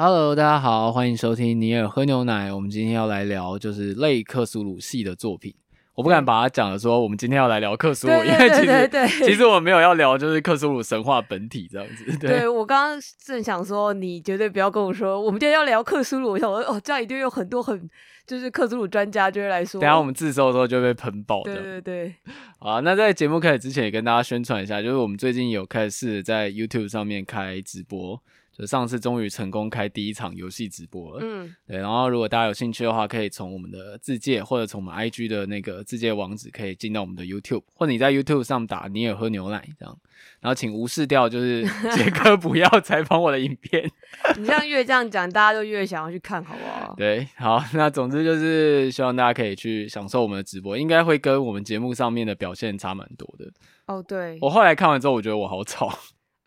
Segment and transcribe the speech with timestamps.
[0.00, 2.52] Hello，大家好，欢迎收听尼尔喝牛奶。
[2.52, 5.52] 我们今天要来聊就是类克苏鲁系的作品。
[5.96, 12.16] 我不敢把它讲的说，我们今天要来聊克苏鲁，因为其实其实我没有要聊，就是克苏鲁神话本体这样子。
[12.18, 16.30] 对，对我刚刚正想说，你绝对不要跟我说，我们今天要聊克苏鲁。
[16.30, 17.90] 我想说，哦，这样一定有很多很
[18.24, 19.80] 就是克苏鲁专家就会来说。
[19.80, 21.56] 等下我们自收的时候就会被喷爆的。
[21.56, 22.14] 对对对。
[22.60, 28.22] 好，那在节目开始之前，也跟大家宣传一下，就是我们最近有开始在 YouTube 上面开直播。
[28.58, 39.96] 就上次终于成功开第一场游戏直播了，嗯，对，然后如果大家有兴趣的话，可以从我们的自介或者从我们 IG 的那个自介网址，可以进到我们的 YouTube，或者你在 YouTube 上打你也喝牛奶这样，
[40.40, 41.62] 然后请无视掉就是
[41.94, 43.88] 杰哥不要采访我的影片，
[44.36, 46.94] 你这样越这样讲，大家就越想要去看，好不好？
[46.96, 53.48] 对，好，那总之就是希望大家可以去享受我们的直播，应该会跟我们节目上面的表现差蛮多的。
[53.86, 55.96] 哦，对，我后来看完之后，我觉得我好吵。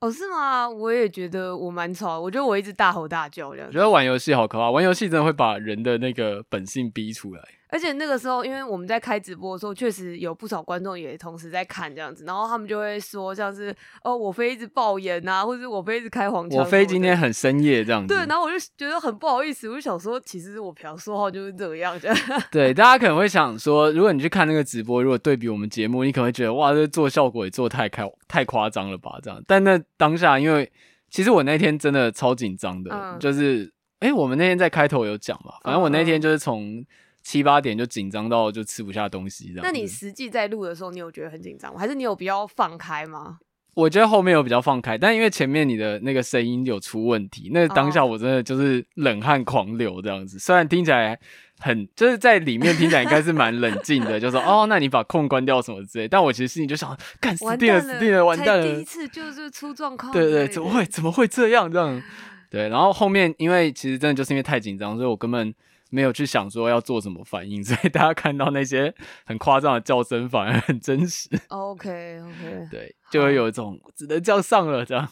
[0.02, 0.68] 哦，是吗？
[0.68, 3.68] 我也觉得我蛮吵，我觉得我一直大吼大叫这样。
[3.68, 7.42] 我觉得玩游戏好可怕，玩游戏真的会把人的那个本性逼出来。
[7.72, 18.14] 而且那个时候，因为我们在开直播的时候，确实有不少观众也同时在看这样子，然后他们就会说，像是哦，我飞一直爆眼啊，或者我飞一直开黄腔，我飞今天很深夜这样子。
[18.14, 22.10] 对，然后我就觉得很不好意思，我就想说，其实我平常说话就是这样子。
[22.52, 29.18] 对，大家可能会想说，如果你去看那个直播，如果对比我们节目，你可能会觉得哇，这做效果也做太开太夸张了吧？
[29.24, 30.70] 这样，但那当下，因为
[31.10, 36.86] 其实我那天真的超紧张的，嗯、就是哎、欸，我们那天在开头有讲嘛，反正我那天就是从。
[37.24, 39.62] 七八点就紧张到就吃不下东西这样。
[39.64, 41.80] 那你实际在录的时候，你有觉得很紧张吗？
[41.80, 43.40] 还是你有比较放开吗？
[43.74, 50.38] 我觉得后面有比较放开，但因为前面你的那个声音有出问题，那当下我真的就是冷汗狂流这样子。
[50.38, 51.18] 虽然听起来
[51.58, 56.06] 很就是在里面听起来应该是蛮冷静的，就说 哦，那你把控关掉什么之类。
[56.06, 58.76] 但我其实心里就想，干死定了，死定了，完蛋了！
[58.76, 62.04] 第一次就是出状况，对，对对，怎么会怎么会这样这样？
[62.52, 65.54] 对，然后后面因为其实真的就是因为太紧张，所以我根本。
[65.92, 68.92] 没有去想说要做什么反应， 所以大家看到那些
[69.26, 71.30] 很夸张的叫声反而很真实。
[71.50, 75.08] OK OK， 对，就会有一种只能这样上了这样。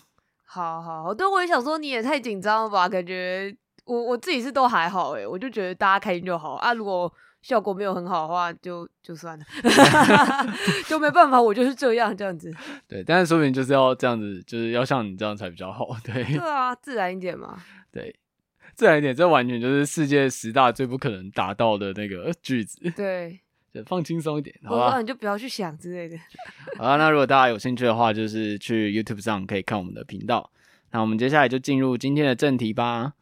[0.45, 2.89] 好好好，对，我也想说你也太紧张了吧？
[2.89, 3.55] 感觉
[3.85, 6.73] 我我自己是都还好诶，我就觉得大家开心就好啊。
[6.73, 9.45] 如果效果没有很好的话，就就算了，
[10.87, 12.51] 就没办法，我就是这样这样子。
[12.87, 15.87] 对，但是说明就是要这样子，就是要像你这样才比较好。
[16.03, 17.61] 对，对啊，自然一点嘛。
[17.91, 18.15] 对。
[18.79, 22.79] 自然一点，这完全就是世界十大最不可能达到的那个句子。
[22.95, 23.37] 对，
[23.73, 25.01] 就放轻松一点，好吧？
[25.01, 26.17] 你就不要去想之类的。
[26.77, 30.49] 好啊，那如果大家有兴趣的话，就是去 YouTube 上可以看我们的频道。
[30.91, 33.15] 那我们接下来就进入今天的正题吧。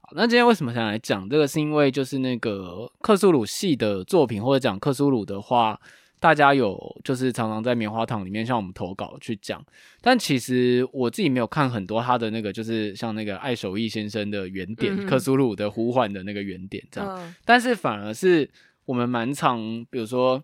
[0.00, 1.46] 好，那今天为什么想来讲这个？
[1.46, 5.80] 是因为就是那个克苏鲁系的作品，或者讲克苏鲁的话。
[6.24, 6.74] 大家有
[7.04, 9.62] 就是常常在棉花糖里面向我们投稿去讲，
[10.00, 17.34] 但其实我自己没有看很多他的那个，就是像那个艾守义先生的原点，克苏鲁的呼唤的那个原点这样。
[17.44, 18.48] 但是反而是
[18.86, 20.42] 我们蛮常，比如说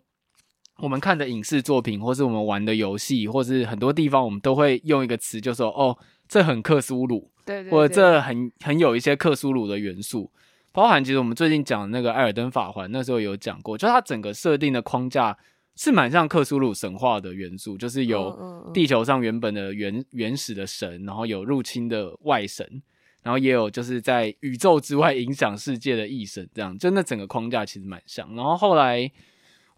[0.80, 5.96] 我们看的影视作品，或是我们玩的游戏，或是很多地方，我们都会用一个词，就说哦，
[6.28, 10.30] 这很克苏鲁，对，或者这很很有一些克苏鲁的元素，
[10.72, 15.38] 包含其实我们最近讲的那个艾尔登法环，那时候有讲过，就它整个设定的框架。
[15.80, 22.82] 是蛮像克苏鲁神话的元素，就是有地球上原本的原原始的神，然后有入侵的外神，
[23.22, 28.28] 然后也有就是在宇宙之外影响世界的异神，这样就那整个框架其实蛮像。
[28.34, 29.10] 然后后来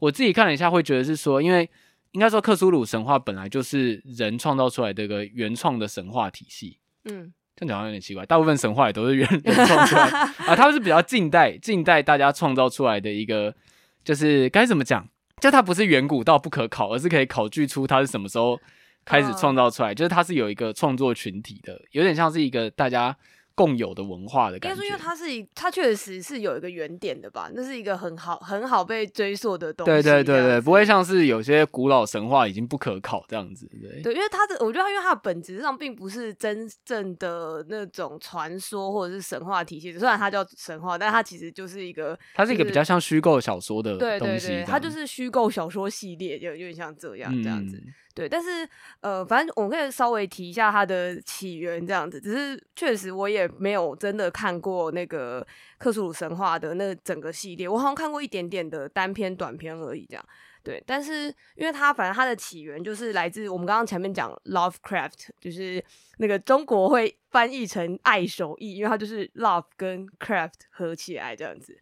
[0.01, 1.71] 我自己看了一下，会觉得是说，因为
[2.11, 10.03] 应该说克苏鲁神话本来就是人创造出来的一个原创的神话体系，嗯，这样讲好像有点奇怪，大部分神话也都是原原创出来
[10.51, 13.55] 啊，它是比较近代近代大家创造出来的一个，
[14.03, 15.09] 就是该怎么讲？
[15.43, 18.59] 就它不是远古到不可考，而是可以考据出它是什么时候
[19.05, 19.91] 开始创造出来。
[19.91, 23.17] Uh, 就是它是有一个创作群体的，有点像是一个大家。
[23.55, 27.51] 共有的文化的感觉，应该说，因为它是一，它确实是有一个原点的吧？
[27.55, 29.91] 那是一个很好、很好被追溯的东西。
[29.91, 33.69] 对对对对，不会像是有些古老神话已经不可考这样子。
[33.81, 39.93] 对对，因为它的，我觉得它因为它的本质上并不是真正的那种传说或者是神话体系。
[39.99, 44.19] 虽然它叫神话，但它其实就是一个，它是一个比较像虚构小说的东西。
[44.19, 47.83] 对对对，它就是虚构小说系列，就有点像这样这样子。
[48.15, 48.69] 对，但是
[49.01, 52.21] 呃，反正我可以稍微提一下它的起源这样子。
[52.21, 55.47] 只是确实我也没有真的看过那个
[55.79, 60.25] 克苏鲁神话的那整个系列，我好像看过一点点的单篇短篇而已这样。
[60.65, 61.27] 对，但是
[61.57, 65.85] 因为它反正它的起源就是来自我们刚刚前面讲 Lovecraft，就是
[66.19, 71.77] 那个中国会翻译成爱手艺，因为它就是 Love 跟 Craft 合起来这样子。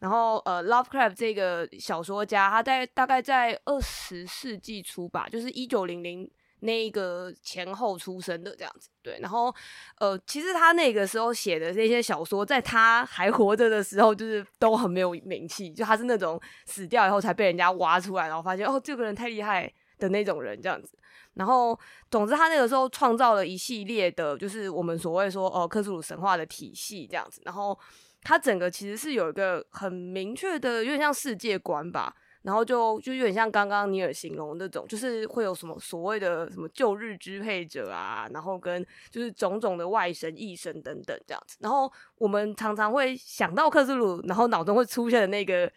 [0.00, 6.30] 然后，呃，Lovecraft 这个小说家，他在大概在二十世纪初吧，就是一九零零
[6.60, 8.88] 那一个前后出生的这样子。
[9.02, 9.52] 对，然后
[9.98, 20.96] 呃，其实他那个时候写的这些小说，在他还活着的时候，就是都很没有名气，就他是那种死掉以后才被人家挖出来，然后发现哦，这个人太厉害的那种人这样子。
[21.34, 21.78] 然后，
[22.10, 27.40] 总之，他那个时候创造了一系列的，就是我们所谓说哦，克苏鲁神话的体系这样子。
[27.44, 27.78] 然后，
[28.22, 32.14] 它整个其实是有一个很明确的，有点像世界观吧。
[32.42, 41.56] 然后就就有点像刚刚尼尔形容那种，就是会有什么所谓的什么旧日支配者啊，然后跟就是种种的外神、异神等等这样子。
[41.60, 45.70] 然后我们常常会想到克苏鲁，然后脑中会出现的那个。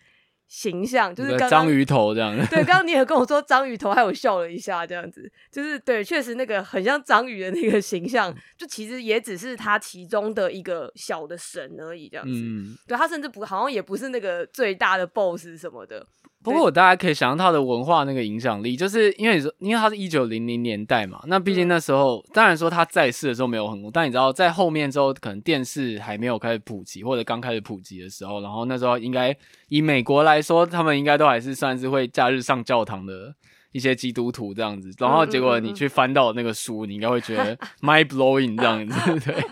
[0.54, 12.34] 形象就是刚刚章鱼头这样 子，对，刚刚你也跟我说章鱼头，还有笑了一下这样子，就是对，确实那个很像章鱼的那个形象，就其实也只是他其中的一个小的神而已，这样子。
[12.36, 16.06] 嗯，对，他甚至不好像也不是那个最大的 boss 什么的。
[16.44, 29.36] 不过我大家可以想象他的文化那个影响力，就是因为你说，因为他是一九零零年代嘛，那毕竟那时候，嗯、当然说他在世的时候没有很红，但你知道在后面之后，可能电视还没有开始普及，或者刚开始普及的时候，然后那时候应该
[29.70, 33.36] 以美国来说，他们应该都还是算是会假日上教堂的
[33.72, 39.46] 一些基督徒这样子，然后结果你去翻到那个书，你应该会觉得 mind blowing 这样子， 对。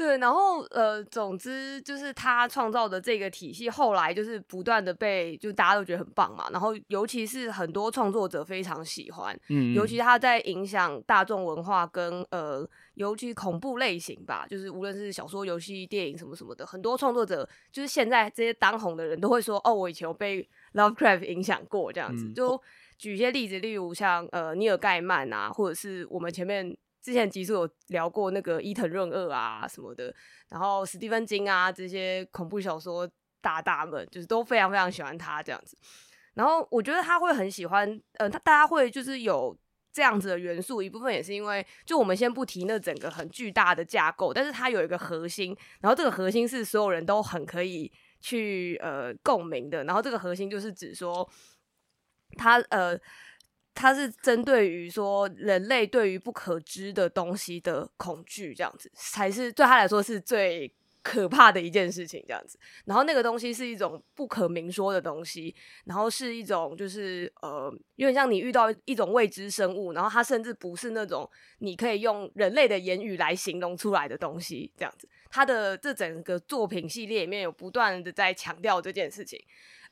[0.00, 6.48] 对，然后呃，总之就是他创造的这个体系，后来就是不断的被就大家都觉得很棒嘛。
[6.50, 22.24] 然后尤其是很多创作者非常喜欢，嗯，尤其他在影响大众文化跟呃，尤其恐怖类型吧，就是无论是小说、游戏、电影什么什么的，很多创作者就是现在这些当红的人都会说，哦，我以前有被 Lovecraft 影响过这样子。
[22.24, 22.58] 嗯、就
[22.96, 26.74] 举一些例子，例如像呃，尼尔盖曼啊，或者是我们前面。
[27.02, 30.14] 之前集数有聊过那个伊藤润二啊什么的，
[30.48, 33.10] 然后史蒂芬金啊这些恐怖小说
[33.40, 35.76] 大大们，就是都非常非常喜欢他这样子。
[36.34, 39.56] 然后我觉得他会很喜欢，呃，他大家会就是有
[39.92, 51.28] 这样子的元素，一部分也是因为，就我们先不提那整个很巨大的架构，但是它有一个核心，然后这个核心是所有人都很可以去呃共鸣的，然后这个核心就是指说
[52.36, 52.98] 他呃。
[53.72, 60.70] 它是针对于说人类对于不可知的东西的恐惧，这样子才是对他来说是最
[61.02, 62.58] 可怕的一件事情，这样子。
[62.84, 71.28] 然后那个东西是一种不可明说的东西，然后是一种就是呃，有点像你遇到一种未知生物，然后它甚至不是那种
[71.60, 75.08] 你可以用人类的言语来形容出来的东西，这样子。
[75.30, 79.40] 他的这整个作品系列里面有不断的在强调这件事情，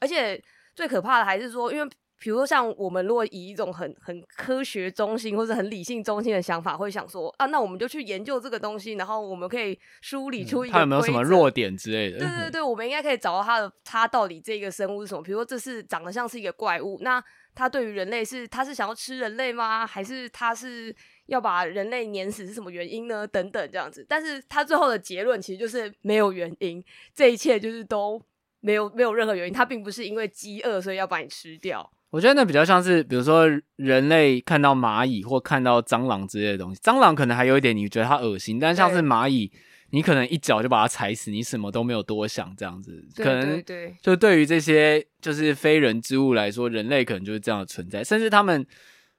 [0.00, 0.42] 而且
[0.74, 1.90] 最可怕的还是说，因为。
[2.18, 12.18] 比如说，像我们如果以一种很很科学中心或者很理性中心的想法，会想说啊，那我们就去研究这个东西，然后我们可以梳理出一个、嗯、它有没有什么弱点之类的。
[12.18, 15.22] 对对对，我们应该可以找到它的它到底这个生物是什么。
[15.22, 17.22] 比如说，这是长得像是一个怪物，那
[17.54, 19.86] 它对于人类是它是想要吃人类吗？
[19.86, 20.94] 还是它是
[21.26, 22.46] 要把人类碾死？
[22.46, 23.24] 是什么原因呢？
[23.26, 24.04] 等等这样子。
[24.08, 28.20] 但是它最后的结论其实就是没有原因，这一切就是都
[28.58, 29.54] 没有没有任何原因。
[29.54, 31.88] 它并不是因为饥饿所以要把你吃掉。
[32.10, 33.46] 我觉得那比较像是，比如说
[33.76, 39.52] 人类看到蚂蚁或看到蟑螂之类的东西，蟑螂可能还有一点你觉得它恶心，但像是蚂蚁，
[39.90, 43.04] 你可能一脚就把它踩死，你什么都没有多想这样子。
[43.16, 43.62] 可能
[44.02, 48.66] 就对于这些就是非人之物来说，人类可能就是这样的存在，甚至他们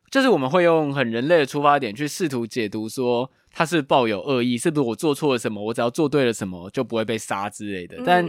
[0.09, 3.31] 就是我们会用很人类的出发点去试图解读说。
[3.59, 5.61] 他是抱有恶意，是不是我做错了什么？
[5.61, 7.97] 我只要做对了什么，就不会被杀之类的。
[8.05, 8.25] 但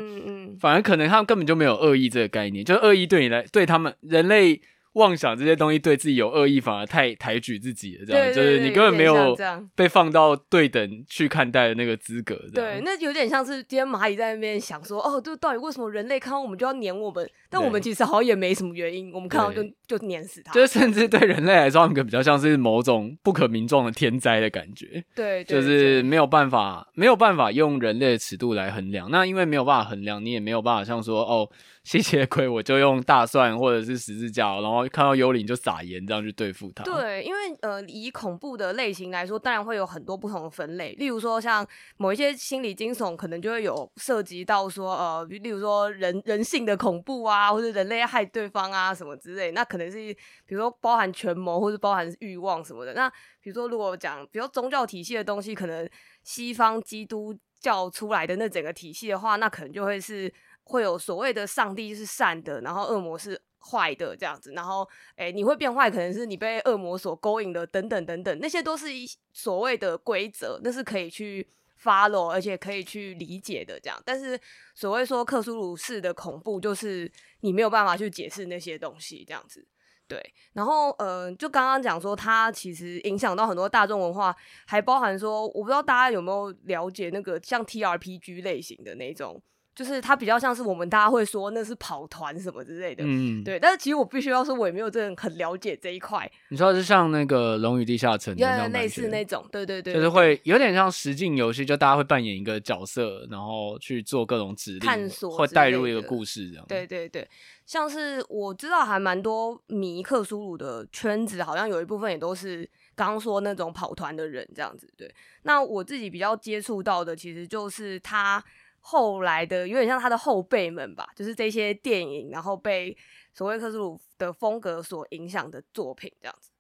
[0.59, 4.61] 反而可能他们根本就没有恶意这个概念，就是恶意对你来，对他们人类。
[4.95, 8.05] 妄想这些东西对自己有恶意，反而太抬举自己了。
[8.07, 9.37] 这样就是你根本没有
[9.75, 12.37] 被放到对等去看待的那个资格。
[12.53, 17.29] 对，那有点像是今天蚂蚁在那边想说，哦，就到底为什么人类看到我们就要碾我们？
[17.49, 20.53] 但我们其实好像也没什么原因，我们看到就就碾死它。
[20.53, 25.05] 就是甚至对人类来说，他们比较像是某种不可名状的天灾的感觉。
[25.15, 29.11] 对，就是没有办法，没有办法用人类的尺度来衡量。
[29.11, 31.49] 那因为没有办法衡量，你也没有办法像说，哦。
[31.83, 36.85] 吸血鬼，我就用大蒜或者是十字架，然后看到幽灵就撒盐，这样去对付它。
[36.85, 40.93] 对，因为呃，以恐怖的类型来说，当然会有很多不同的分类。
[40.99, 49.51] 例如说，像某一些心理惊悚，可能就会有涉及到说，呃，例如说人人性的恐怖啊，或者人类害对方啊什么之类。
[49.53, 49.97] 那可能是
[50.45, 52.93] 比如说包含权谋，或者包含欲望什么的。
[52.93, 53.09] 那
[53.41, 55.89] 比如说，如果讲比如宗教体系的东西，可能
[56.23, 60.31] 西方基督教出来的那整个体系的话，那可能就会是。
[60.71, 71.45] 会有所谓的上帝是善的，然后恶魔是坏的这样子，然后诶，你会变坏，可能是你被恶魔所勾引的，等等等等，那些都是一所谓的规则，那是可以去
[71.83, 74.01] follow，而且可以去理解的这样。
[74.05, 74.41] 但是
[74.73, 77.11] 所谓说克苏鲁式的恐怖，就是
[77.41, 79.67] 你没有办法去解释那些东西这样子。
[80.07, 80.21] 对，
[80.53, 84.35] 然后呃，就刚刚讲说，它其实影响到很多大众文化，
[84.67, 89.43] 还包含说，我不知道大家有没有了解那个像 TRPG 类型的那种。
[89.81, 93.59] 就是它比较像是我们大家会说那是跑团什么之类的，嗯，对。
[93.59, 96.31] 但是其实我必须要说，我也没有真的很了解这一块。
[96.51, 106.67] 你说的是像那个《龙与地下城》那种类似那种，对对对，就是会有点像实境游戏，就大家会扮演一个角色，然后去做各种指令，探索，会带入一个故事这样。
[106.69, 107.27] 对对对，
[107.65, 114.87] 像是我知道还蛮多迷克苏鲁的圈子，好像有一部分也都是刚刚说那种跑团的人这样子。
[114.95, 115.11] 对，
[115.45, 118.45] 那我自己比较接触到的，其实就是他。
[118.81, 122.97] 后来的有点像他的后辈们吧，就是这些电影，然后被
[123.33, 126.51] 所谓克苏鲁的风格所影响的作品这样子。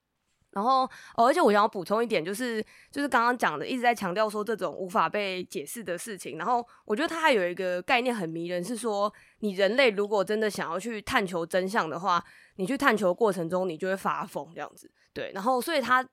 [0.52, 2.60] 然后，而且我想要补充一点，就是
[2.90, 6.36] 就是刚刚讲的，一直在强调说这种无法被解释的事情。
[6.36, 12.22] 然后，我觉得他还有一个概念很迷人，是说你人类如果真的想要去探求真相的话，
[12.56, 14.90] 你去探求过程中，你就会发疯这样子。
[15.12, 16.04] 对，然后所以他，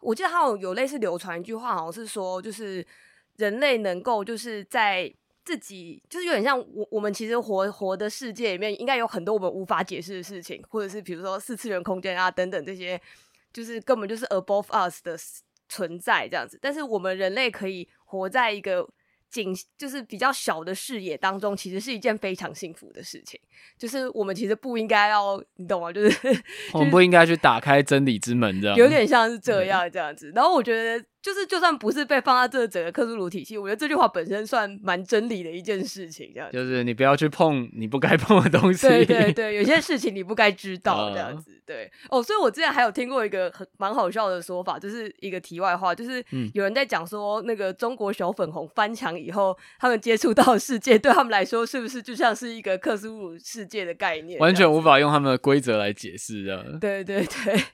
[0.00, 2.84] 我记得他有有类似流传一句话，好像是说，就是
[3.36, 5.14] 人类能够就是在。
[5.44, 13.00] 自己就是有点像我，我们其实活活的世界里面，应该有很多我们无法解释的事情，或者是比如说四次元空间啊等等这些，
[13.52, 15.16] 就是根本就是 above us 的
[15.68, 16.58] 存在这样子。
[16.60, 18.88] 但是我们人类可以活在一个。
[19.30, 23.40] 仅就是比较小的视野当中，其实是一件非常幸福的事情。
[23.76, 25.92] 就是我们其实不应该要，你懂吗？
[25.92, 30.30] 就是、我们不应该去打开真理之门，这样有点像是这样这样子。
[30.36, 36.30] 然后我觉得，就是就算不是被放在这整个克苏鲁体系，我觉得这句话本身算蛮真理的一件事情。
[36.34, 38.86] 这样就是你不要去碰你不该碰的东西。
[38.86, 41.62] 对对对，有些事情你不该知道这样子。
[41.64, 56.78] 对哦，所以我之前还有听过一个很蛮好笑的说法，就是一个题外话，就是有人在讲说，那个中国小粉红翻墙以后，他们接触到的世界，对他们来说是不是就像是一个克苏鲁世界的概念，完全无法用他们的规则来解释的。
[56.78, 57.64] 对对对，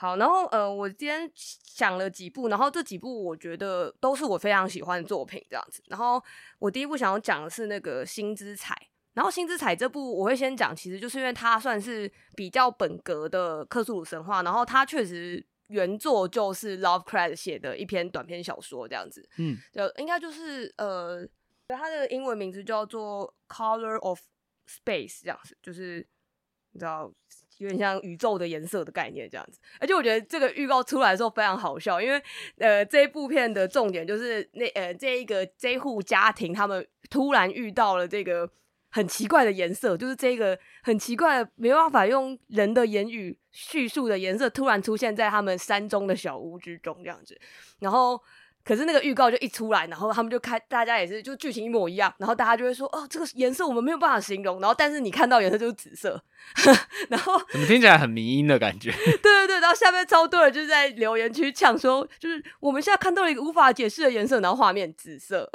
[0.00, 5.82] 好，然后呃，我今天想了几部，然后这几部我觉得都是我非常喜欢的作品，这样子。
[5.88, 6.18] 然后
[6.58, 8.74] 我第一部想要讲的是那个《星之彩》。
[9.12, 21.28] 然后《星之彩》这部我会先讲，其实就是因为它算是比较本格的克苏鲁神话，然后它确实原作就是 Lovecraft 写的一篇短篇小说这样子，嗯，就应该就是呃，
[21.68, 24.18] 它的英文名字叫做《Color of
[24.66, 26.06] Space》这样子，就是
[26.70, 27.12] 你知道
[27.60, 29.58] 有点像宇宙的颜色的概念这样子。
[29.78, 32.20] 而且我觉得这个预告出来的时候非常好笑，因为
[32.58, 38.50] 呃这一部片的重点就是那呃这一个这一户家庭他们突然遇到了这个。
[38.92, 47.40] 很奇怪的颜色，就是这个很奇怪的，没办法用人的言语叙述的颜色，突然出现在他们山中的小屋之中，这样子。
[47.78, 48.20] 然后，
[48.70, 56.22] 可是那个预告就一出来，然后他们就开，大家也是就剧情一模一样，然后大家就会说：“哦，这个颜色我们没有办法形容。”然后，但是你看到颜色就是紫色，
[57.10, 58.92] 然后怎么听起来很迷因的感觉？
[58.92, 65.50] 对对对，然后下面超多人就在留言区呛说：“就是我们现在看到了一个无法解释的颜色，然后画面紫色。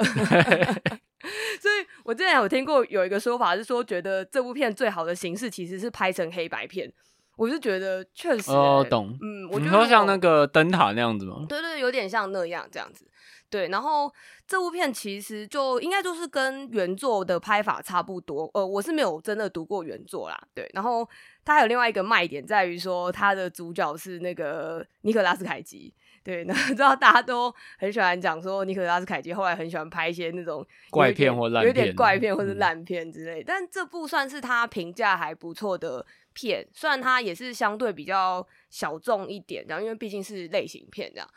[1.58, 6.92] 所以，我之前有听过有一个说法是说，觉得这部片最好的形式其实是拍成黑白片。
[7.36, 11.44] 我是觉得确实、欸，哦，懂，嗯，我觉得你说像那个灯塔那样子吗？
[11.48, 13.06] 对，对对，有点像那样这样子。
[13.48, 14.12] 对，然后
[14.44, 18.50] 这部片其实就应该就是跟原作的拍法差不多。
[18.54, 20.36] 呃，我是没有真的读过原作啦。
[20.52, 21.08] 对，然后
[21.44, 25.94] 它还有另外一个卖点在于说，它的主角是那个尼可拉斯凯奇。
[26.24, 33.42] 对，那 知道大家都很喜欢讲说，尼可拉斯凯奇后来很喜欢拍一些那种怪片或烂片，有点怪片或者烂片之类。
[33.42, 36.04] 嗯、但这部算是他评价还不错的
[36.36, 41.28] 片，虽然它也是相对比较小众一点，然后因为毕竟是类型片这样。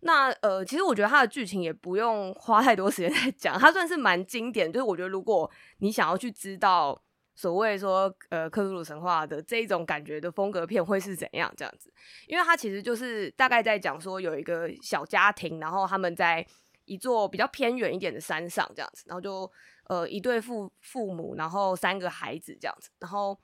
[0.00, 4.70] 那呃，其实我觉得它的剧情也不用 花太多时间在讲，它算是蛮经典。
[4.70, 7.02] 就是我觉得如果你想要去知道。
[7.34, 11.90] 所谓说，呃，克苏鲁神话的这一种感觉的风格片会是怎样这样子？
[12.26, 16.46] 因为它其实就是大概在讲说，有一个小家庭，然后他们在
[16.84, 19.50] 一座比较偏远一点的山上这样子，然后就
[19.88, 23.36] 呃一对父父母，然后三个孩子这样子，然后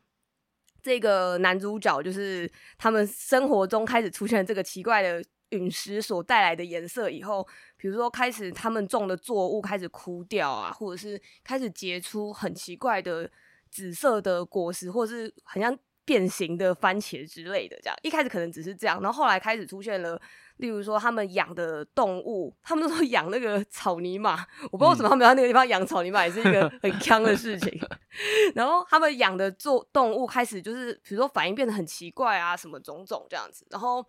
[0.89, 13.31] 这个男主角就是他们生活中开始出现这个奇怪的陨石所带来的颜色以后，比如说开始他们种的作物开始枯掉啊，或者是开始结出很奇怪的。
[13.71, 15.79] 紫色的果实，或是很像
[16.09, 20.19] 变形的番茄之类的，这样一开始可能只是这样，然后后来开始出现了，
[20.57, 27.79] 例如说他们养的动物，他们都说养那个草泥马，我不知道为什么他们在那个地方养草泥马也是一个很坑的事情。
[28.57, 33.67] 然后他们养的做动物开始就是，比如说反应变得很奇怪啊，什么种种这样子。
[33.71, 34.03] 然后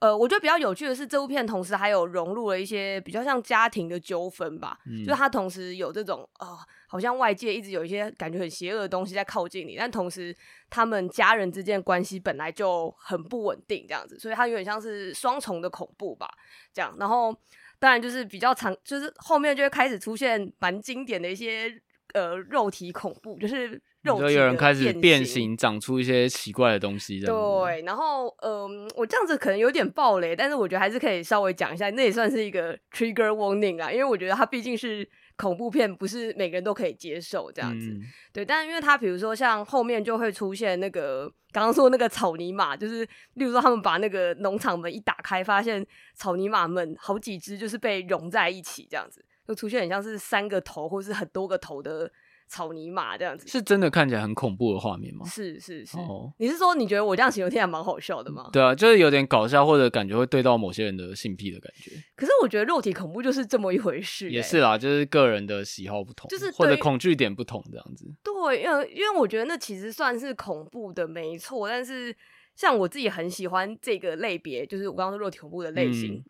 [0.00, 10.34] 呃，我觉得比较有趣的是，这部片同时还有融入了一些比较像家庭的纠纷吧，嗯、就是它同时有这种啊、呃，好像外界一直有一些感觉很邪恶的东西在靠近你，但同时
[10.70, 16.28] 他们家人之间的关系本来就很不稳定，这样子，所以它有点像是双重的恐怖吧，
[16.72, 16.94] 这样。
[16.98, 17.34] 然后
[17.78, 21.72] 当然就是比较长，就是后面就会开始出现蛮经典的一些
[22.14, 23.80] 呃肉体恐怖，就是。
[24.16, 27.20] 就有人开始变形，长出一些奇怪的东西。
[27.20, 37.88] 对，然后，嗯、呃，我这样子可能有点暴雷，但是我觉得还是可以稍微讲一下，那也算是一个 trigger warning 啊，因为我觉得它毕竟是恐怖片，不是每个人都可以接受这样子。
[37.88, 38.00] 嗯、
[38.32, 45.84] 对，但是因为它比如说像后面就会出现那个刚刚说那个草泥马，就是例如说他们把那个农场门一打开，发现
[46.14, 52.10] 草泥马们好几只就是被融在一起，这样子就出现很像是三个头或是很多个头的。
[52.48, 55.24] 草泥马这样子是真的看起来很恐怖的画面吗？
[55.26, 58.48] 是是是，哦、你是说你觉得我这样形容听起来蛮好笑的吗？
[58.52, 61.92] 对啊，就是有点搞笑或者感觉会对到某些人的性癖的感觉。
[62.16, 68.10] 可是我觉得肉体恐怖就是这么一回事、欸，也是啦，就是个人的喜好不同，就是或者恐惧点不同这样子。
[68.24, 72.16] 对，因为因为我觉得那其实算是恐怖的没错，但是
[72.56, 76.14] 像我自己很喜欢这个类别，就是我刚刚说肉体恐怖的类型。
[76.14, 76.24] 嗯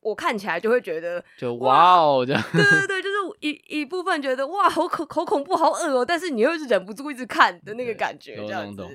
[0.00, 8.86] 我看起来就会觉得就哇哦这样，对对对， 就是一一部分觉得哇好恐好恐怖好恶哦，但是你又是忍不住一直看的那个感觉这样子，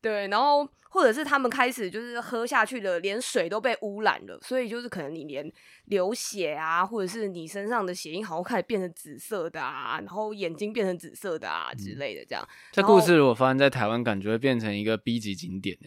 [0.00, 0.68] 对，然后。
[0.92, 5.50] 或者是他们开始就是喝下去的，连水都被污染了，所以就是可能你连
[5.84, 12.46] 流血啊，或者是你身上的血印好像开始变成紫色的啊，然后眼睛变成紫色的啊之类的，这样。
[12.72, 15.78] 这故事如果发生在台湾，感觉会变成一个 B 级景点，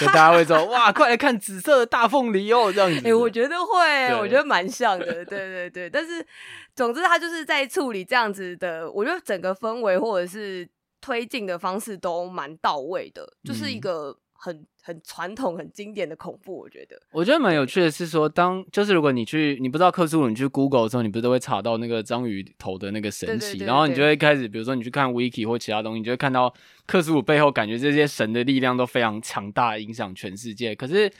[0.00, 2.96] 就大家会说 哇，快来看紫色的大凤梨哦，这样子。
[3.00, 5.90] 哎、欸，我觉得会，我觉得蛮像的，对对对。
[5.90, 6.26] 但是
[6.74, 10.66] 总之，他就是在处理这样子的，我觉得整个氛围或者是
[11.02, 14.16] 推进的方式都蛮到位的，就是一个。
[14.38, 16.96] 很 很传统、很经典的恐怖，我觉得。
[17.10, 26.54] 我觉得蛮有趣的是说，当就是如果你去，你不知道克苏鲁，你去 Google 的时候，你不是都会查到那个章鱼头的那个神奇，然后你就会开始，比如说你去看 Wiki 或其他东西，你就会看到
[26.86, 30.72] 克苏鲁背后，感觉这些神的力量都非常强大，影响全世界。
[30.72, 31.10] 可是，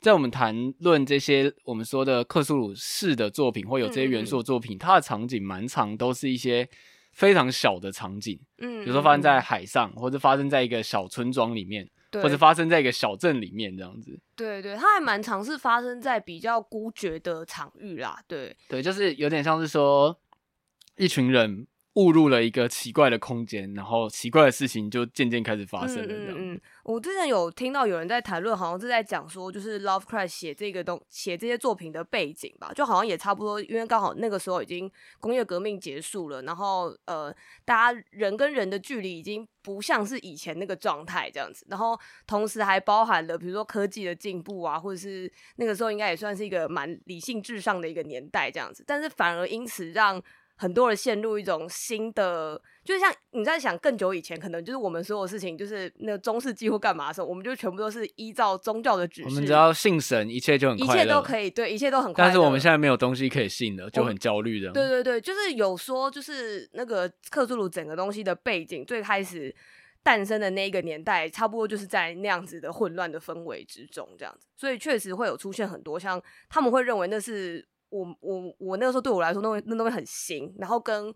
[0.00, 6.68] 在我们谈论这些我们说的克苏鲁式的作品，或有这些元素的作品，嗯、它的场景蛮长都是一些
[7.10, 11.88] 非常小的场景，嗯，比如说发生在海上，或者发生在一个小村庄里面。
[12.10, 20.18] 对或者发生在一个小镇里面这样子，对对，它还蛮常是发生在比较孤绝的场域啦，对对，就是有点像是说
[20.96, 21.66] 一群人。
[21.94, 26.06] 误入了一个奇怪的空间，然后奇怪的事情就渐渐开始发生了。
[26.06, 50.22] 这样，嗯，嗯，我之前有听到有人在谈论，好像是在讲说，就是 Lovecraft 写这个东写这些作品的背景吧，就好像也差不多，因为刚好那个时候已经工业革命结束了，然后呃，大家人跟人的距离已经不像是以前那个状态这样子，然后同时还包含了比如说科技的进步啊，或者是那个时候应该也算是一个蛮理性至上的一个年代这样子，但是反而因此让。
[50.60, 59.28] 很多人陷入一种新的，就像你在想更久以前，可能就是我们所有事情，就是那个中世纪或干嘛的时候，我们就全部都是依照宗教的指示。
[59.28, 62.28] 我们只要信神，一切就很快乐，一切都可以，对，一切都很快乐。
[62.28, 64.72] 但是我们现在没有东西可以信了，就很焦虑的。
[64.72, 69.54] 对对对，就是有说，就是那个克苏鲁整个东西的背景，最开始
[70.02, 77.64] 诞生的那一个年代，差不多就是在那样子的混乱的氛围之中，这样子，所以确实会有出现很多像他们会认为那是。
[77.90, 81.08] 我我我那个时候对我来说，那那东西很新，然后跟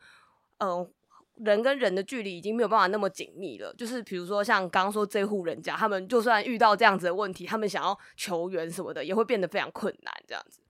[0.58, 0.90] 嗯、呃、
[1.36, 3.74] 人跟人的距离已经没有办法那么紧密了。
[3.74, 10.14] 就是比如说像刚刚说这户人家，他们就算遇到这样子的问题，他们想要求援什么的，也会变得非常困难。
[10.26, 10.60] 这样子，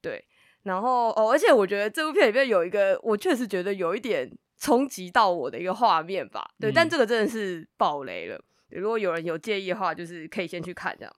[0.00, 0.24] 对。
[0.62, 6.42] 然后哦，而且我觉得这部片里面有一个，我确实觉得有一点冲击到我的一个画面吧。
[6.58, 8.42] 对，嗯、但这个真的是爆雷了。
[8.70, 11.16] 如果有人有介意的话，就是可以先去看这样。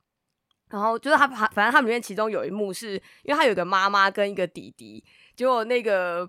[0.71, 5.05] 然后就是他，反正他们里面其中有一幕是，因为他有个妈妈跟一个弟弟，
[5.37, 6.29] 结果那个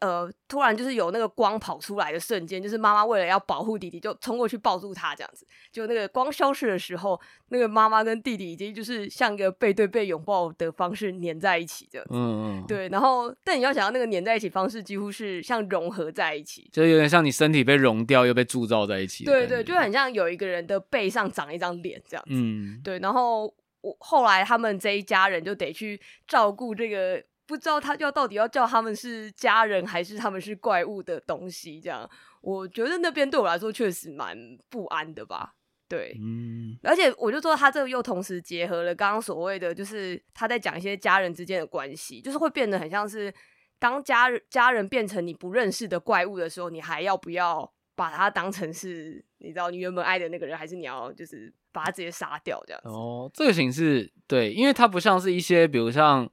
[0.00, 5.46] 呃，突然就是有那个光跑出来的瞬间，就是妈妈为了要保护弟弟，就冲过去抱住他这样子。
[5.72, 12.14] 就那个光消失的时候，那个妈妈跟弟弟已经就是像一个背对背拥抱的方式粘在一起这样子。
[12.14, 12.64] 嗯嗯。
[12.68, 19.24] 对，然后但你要想到那个粘在一起方式，几乎是像融合在一起，就有点像你身体被融掉又被铸造在一起。
[19.24, 22.30] 对对，就很像有一个人的背上长一张脸这样子。
[22.34, 22.80] 嗯。
[22.84, 23.52] 对，然后。
[23.82, 32.08] 我后来他们这一家人就得去照顾这个，不知道他要到底要叫他们是家人还是他们是怪物的东西，这样
[32.42, 34.36] 我觉得那边对我来说确实蛮
[34.68, 35.54] 不安的吧。
[35.88, 43.32] 对，嗯，而且我就说他这个又同时结合了刚刚所谓的，就是他在讲一些家人之间的关系，就是会变得很像是
[43.78, 51.52] 当家人家人变成你不认识的怪物的时候，你还要不要把他当成是你知道你原本爱的那个人，还是你要就是。
[51.72, 52.88] 把他直接杀掉这样子。
[52.88, 56.24] 哦，这个形式对，因为它不像是一些，比如像，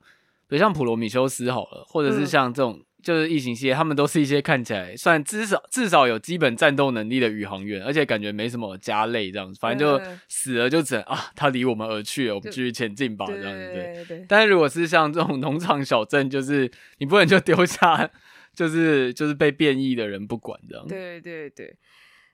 [0.47, 2.73] 比如像普罗米修斯好了，或者是像这种。
[2.79, 13.73] 嗯就是异形系列，他们都是一些看起来算至少至少有基本战斗能力的宇航员，而且感觉没什么家累这样子，反正就死了就只能啊，他离我们而去了，我们继续前进吧这样子。
[13.73, 14.25] 对，对，对。
[14.27, 18.09] 但是如果是像这种农场小镇，就是你不能就丢下，
[18.53, 20.85] 就是就是被变异的人不管这样。
[20.85, 21.77] 对对对。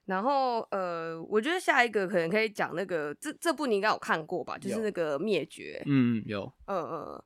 [0.06, 4.58] 然后呃，我觉得下一个可能可以讲那个这这部你应该有看过吧？
[4.58, 5.82] 就是那个灭绝。
[5.86, 6.52] 嗯，有。
[6.68, 7.24] 嗯嗯。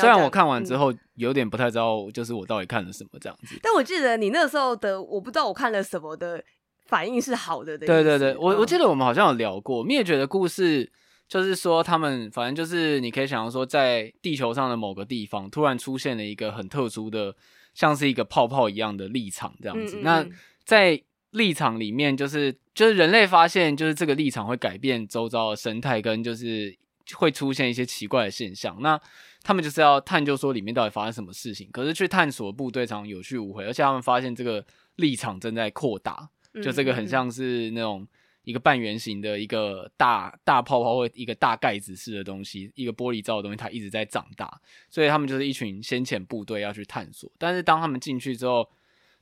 [0.00, 3.58] 虽然我看完之后有点不太知道，就是我到底看了什么这样子。
[3.60, 6.42] 但我记得你那时候的，我不知道我看了什么的
[6.86, 7.76] 反应是好的。
[7.76, 10.90] 对对对，我我记得我们好像有聊过灭绝的故事，
[11.28, 17.36] 就是说他们反正就是你可以想象说，在地球上的某个地方突然出现了一个很特殊的，
[17.74, 19.98] 像是一个泡泡一样的立场这样子。
[20.02, 20.24] 那
[20.64, 21.02] 在
[21.34, 26.76] 立场里面，就是就是人类发现，就是这个立场会改变周遭的生态，跟就是
[27.14, 28.76] 会出现一些奇怪的现象。
[28.80, 28.98] 那
[29.42, 34.64] 他们就是要探究说里面到底发生什么事情，可是去探索部队常常有去无回，而且他们发现这个
[34.96, 36.28] 立场正在扩大，
[36.62, 38.06] 就这个很像是那种
[38.44, 47.30] 一个半圆形的一个大大泡泡或一个大盖子式的东西，一个玻璃罩的东西，它一直在长大，所以他们就是一群先遣部队要去探索。
[47.36, 48.68] 但是当他们进去之后，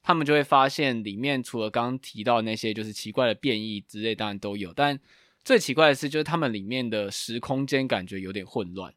[0.03, 4.99] 他们就会发现里面除了刚刚提到那些就是奇怪的变异之类，当然都有，但
[5.45, 8.93] 最奇怪的是就是他们里面的时空间感觉有点混乱。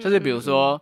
[0.00, 0.80] 就是比如说，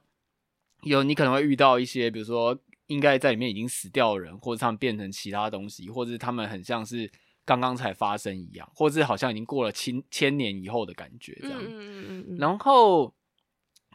[0.82, 7.10] 有你可能会遇到一些，比如说应该在里面已经死掉的人，或者他们变成其他东西，或者是他们很像是
[7.44, 11.58] 刚刚才发生一样，或者是好像已经过了千千年以后的感觉这样。
[11.58, 13.14] 嗯嗯嗯然后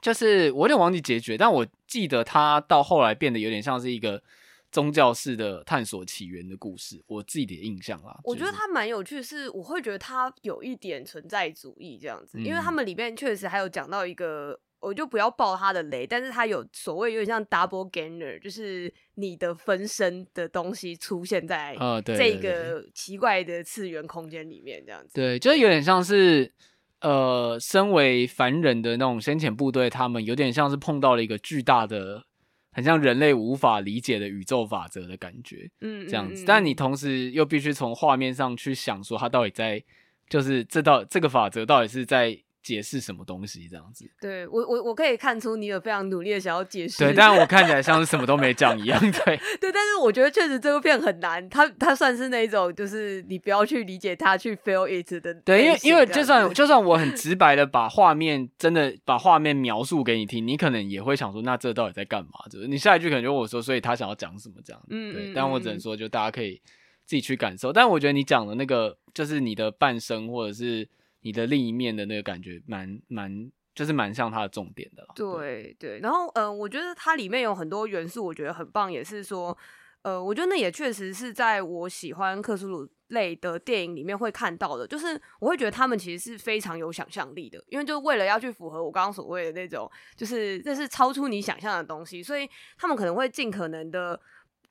[0.02, 4.24] 就是我有点忘记结局，但我记得他到后来变得有点像是一个
[4.74, 8.20] 宗教式的探索起源的故事，我自己的印象啦。
[8.26, 14.60] 我觉得它蛮有趣，是我会觉得它有一点存在主义这样子，因为他们里面确实还有讲到一个。
[14.84, 25.14] 我就不要爆他的雷，但是他有所谓有点像 double gainer，就是你的分身的东西出现在这个奇怪的次元空间里面，这样子。
[25.14, 26.52] 对，就是有点像是
[27.00, 32.26] 呃，身为凡人的那种先遣部队，他们有点像是碰到了一个巨大的、
[32.74, 36.44] 很像人类无法理解的宇宙法则的感觉，嗯，这样子。
[36.46, 39.84] 但你同时又必须从画面上去想说，它到底在，
[40.28, 42.40] 就是这道这个法则到底是在。
[42.64, 44.10] 解释什么东西这样子？
[44.22, 46.98] 对我我我可以看出你有非常努力的想要解释。
[47.00, 48.98] 对，但我看起来像是什么都没讲一样。
[49.00, 49.12] 对
[49.60, 55.34] 对，但是我觉得确实这部片很难，它它算是那种就是你不要去理解它，去 feel it 的。
[55.42, 62.32] 对，因为因为就算就算我很直白的把画面真的把画面描述给你听，你可能也会想说，那这到底在干嘛？
[62.50, 64.82] 就是你下一句可能就问我说，所以他想要讲什么这样？
[64.90, 65.34] 嗯，对。
[65.36, 66.62] 但我只能说，就大家可以
[67.06, 67.74] 自己去感受。
[67.74, 70.88] 但我觉得你讲的那个，就是你的半生或者是。
[71.24, 75.04] 你的另一面的那个感觉蛮蛮，就是蛮像它的重点的。
[75.16, 79.58] 对对，对，然后嗯、我觉得它里面有很多元素，我觉得很棒，也是说，
[80.04, 94.20] 呃，我觉得那也确实是在我喜欢克苏鲁类的电影里面会看到的，就是我会觉得他们其实是非常有想象力的，因为就为了要去符合我刚刚所谓的那种，就是这是超出你想象的东西，所以他们可能会尽可能的。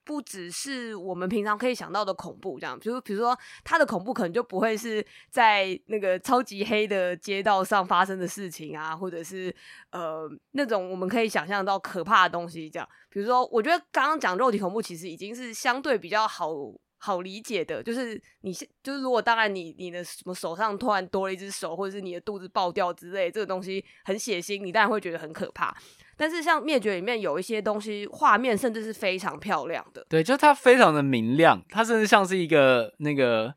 [0.05, 9.55] 不只是我们平常可以想到的恐怖，这样，比如比如说，他的恐怖可能就不会是在那个超级黑的街道上发生的事情啊，或者是
[9.91, 12.89] 呃那种我们可以想象到可怕的东西，这样。
[13.09, 16.51] 比如说，我觉得刚刚讲肉体恐怖其实已经是相对比较好
[16.99, 25.77] 好理解的，就是你就是如果当然你你的什么手上突然多了一只手，或者是你的肚子爆掉之类，这个东西很血腥，你当然会觉得很可怕。
[26.17, 30.07] 但是像灭绝里面有一些东西，画面甚至是非常漂亮的。
[30.09, 33.53] 对，就它非常的明亮，它甚至像是一个那个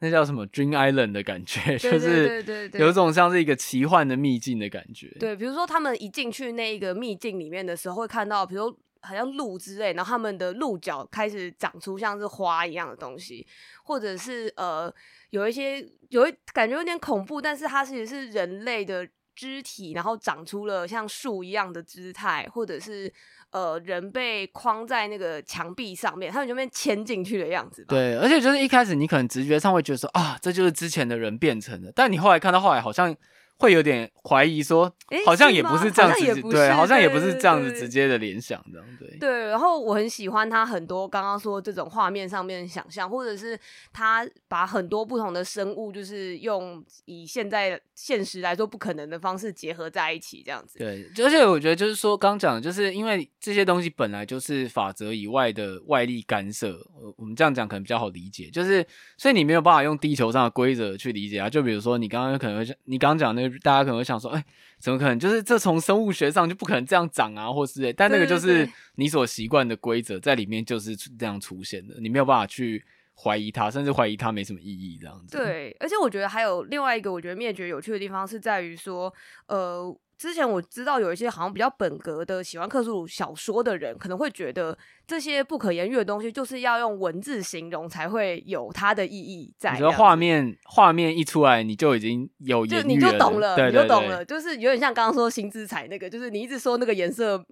[0.00, 5.08] 那叫什么 Dream Island 的感觉，就是有一种像是一个奇幻的秘境的感觉。
[5.18, 13.46] 对，比如说他们一进去那一个秘境里面的时候，会看到，比如说好像鹿之类，然后他们的鹿角开始长出像是花一样的东西，
[13.82, 14.92] 或者是呃
[15.30, 19.08] 有一些有一感觉有点恐怖，但是它其实是人类的。
[19.34, 23.12] 肢体，然后长出了像树一样的姿态，或者是
[23.50, 27.84] 呃人被框在那个墙壁上面，他们就被牵进去的样子。
[27.88, 33.14] 对，而且就是一开始你可能直觉上会觉得说啊，这就是之前的人变成的，但你后来看到后来好像
[33.56, 34.92] 会有点怀疑说，
[35.24, 39.18] 好像也不是这样子，对，好像也不是这样子直接的联想，这样对。
[39.18, 43.58] 对，然后我很喜欢他很多刚刚说这种画面上面的想象，或者是
[43.92, 50.78] 他把很多不同的生物，就是用以现在现实来说不可能的方式结合在一起，这样子。
[50.78, 56.76] 对，而且我觉得就是说，刚讲的就是因为这些东西本来就是法则以外的外力干涉，
[57.16, 58.84] 我们这样讲可能比较好理解，就是
[59.16, 61.48] 所以你没有办法用地球上的规则去理解啊。
[61.48, 63.58] 就比如说你刚刚可能会，你刚刚讲那个。
[63.60, 64.46] 大家可能会想说，哎、欸，
[64.78, 65.18] 怎么可能？
[65.18, 67.92] 就是这从生物学上就不可能这样长啊，或是……
[67.92, 72.84] 但那个就是你所习惯的规则在里面就是这样出现的，你没有办法去
[73.16, 75.36] 怀疑它，甚至怀疑它没什么意义这样子。
[75.36, 79.12] 对，而且我觉得还有另外一个我觉得灭绝有趣的地方是在于说，
[79.46, 79.96] 呃。
[80.16, 89.72] 之前我知道有一些好像比较本格的喜欢克苏鲁小说的人，可能会觉得这些不可言喻的东西就是要用文字形容才会有它的意义在。
[89.72, 97.44] 你说画面画面一出来，你就已经有言语了，就你就懂了，你就懂了，就是有点像刚刚说新之彩那个，就是你一直说那个颜色。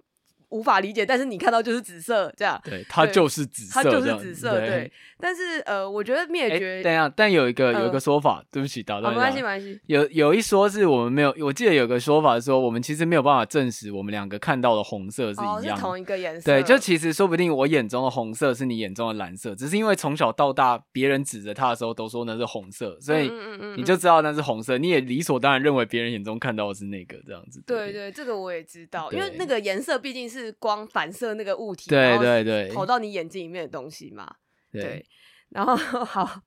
[0.53, 2.61] 无法理解，但是你看到就是紫色，这样。
[2.63, 4.69] 对，它就是紫色，它就是紫色，对。
[4.69, 9.23] 对，但是呃，我觉得灭绝，欸、等一下，但有一个、呃、有一个说法，对不起，打断一下。
[9.25, 9.79] 没关系，没关系。
[9.87, 16.51] 有有一说是我们没有，我记得有个说法说，我们其实没有办法证实我们两个看到的红色是一样，哦、是同一个颜色。
[16.51, 23.31] 对，就其实说不定我眼中的红色是你眼中的蓝色，只是因为从小到大别人指着它的时候都说那是红色，所以
[23.75, 27.63] 你就知道那是红色，你也理所当然认为别人眼中看到的是那个这样子。
[27.65, 31.33] 对对，对，这个我也知道，因为那个颜色毕竟是光反射。
[31.33, 34.35] 那个物体，对对对，跑到你眼睛里面的东西嘛，
[34.71, 35.05] 对，对。
[35.49, 35.75] 然后
[36.05, 36.41] 好，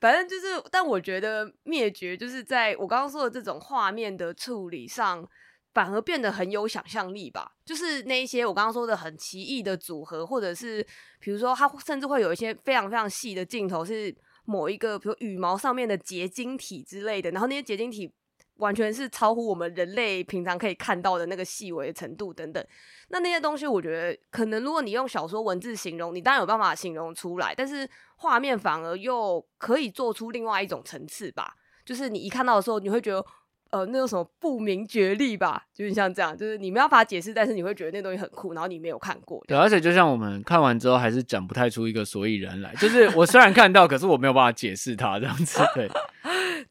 [0.00, 5.24] 反正就是，但我觉得灭绝就是在我刚刚说的这种画面的处理上，
[5.72, 7.52] 反而变得很有想象力吧。
[7.64, 10.84] 就是那一些我刚刚说的很奇异的组合，或者是
[11.20, 14.12] 比如说，它甚至会有一些非常非常细的镜头，是
[14.44, 18.12] 某一个比如羽毛上面的结晶体之类的，然后那些结晶体。
[18.56, 22.64] 完全是超乎我们人类平常可以看到的那个细微的程度等等。
[23.08, 31.54] 那那些东西，我觉得可能如果你用小说文字形容，你当然有办法形容出来，但是画面反而又可以做出另外一种层次吧。
[31.84, 33.24] 就是你一看到的时候，你会觉得，
[33.70, 35.64] 呃，那有什么不明觉厉吧？
[35.74, 39.44] 就是像这样，就是你没有办法解释，但是你会觉得那东西很酷，然后你没有看过。
[39.46, 42.74] 对，而且就像我们看完之后，还是讲不太出一个所以然来。
[42.76, 45.60] 就是我虽然看到， 可是我没有办法解释它这样子。
[45.74, 45.90] 对。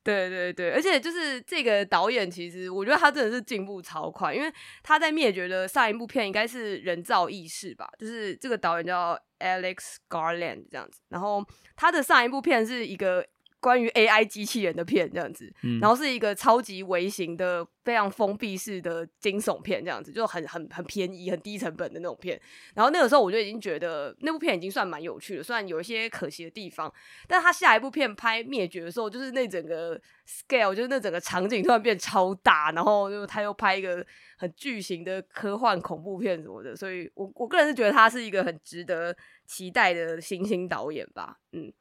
[0.04, 11.44] 对对对，而且就是这个导演，其实我觉得他真的是进步超快，因为他在灭绝的上一部片应该是人造意识吧，就是这个导演叫 Alex Garland 这样子，然后
[11.76, 13.26] 他的上一部片是一个。
[13.64, 22.38] 关于 AI 机器人的片这样子，嗯，然后是一个超级微型的、非常封闭式的惊悚片，这样子就很很很便宜、很低成本的那种片。
[22.76, 26.94] 然后那个时候我就已经觉得那部片已经算蛮有趣的，虽然有一些可惜的地方。
[27.26, 29.98] 但他下一部片拍灭绝的时候，就是那整个
[30.28, 34.06] scale，就是那整个场景突然变超大，然后就他又拍一个
[34.38, 36.76] 很巨型的科幻恐怖片什么的。
[36.76, 41.72] 所以我我个人是觉得他是一个很值得期待的新兴导演吧，嗯，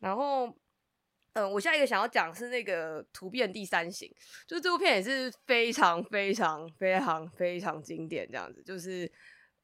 [0.00, 0.54] 然后。
[1.38, 4.08] 嗯，我下一个想要讲是那个《图变第三型》，
[4.44, 9.08] 就是这部片也是非常非常非常非常经典，这样子，就是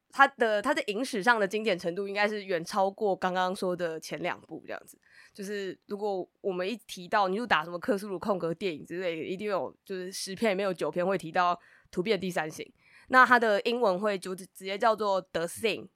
[0.09, 4.97] 它的它的影史上的经典程度应该是远超过刚刚说的前两部，这样子。
[5.33, 11.53] 就是如果我们一提到，你就打什么克苏鲁空格电影之类，一定有就是十篇里面有九篇会提到
[11.91, 12.65] 《图变第三型》，
[13.09, 15.89] 那它的英文会就直接叫做 The Thing，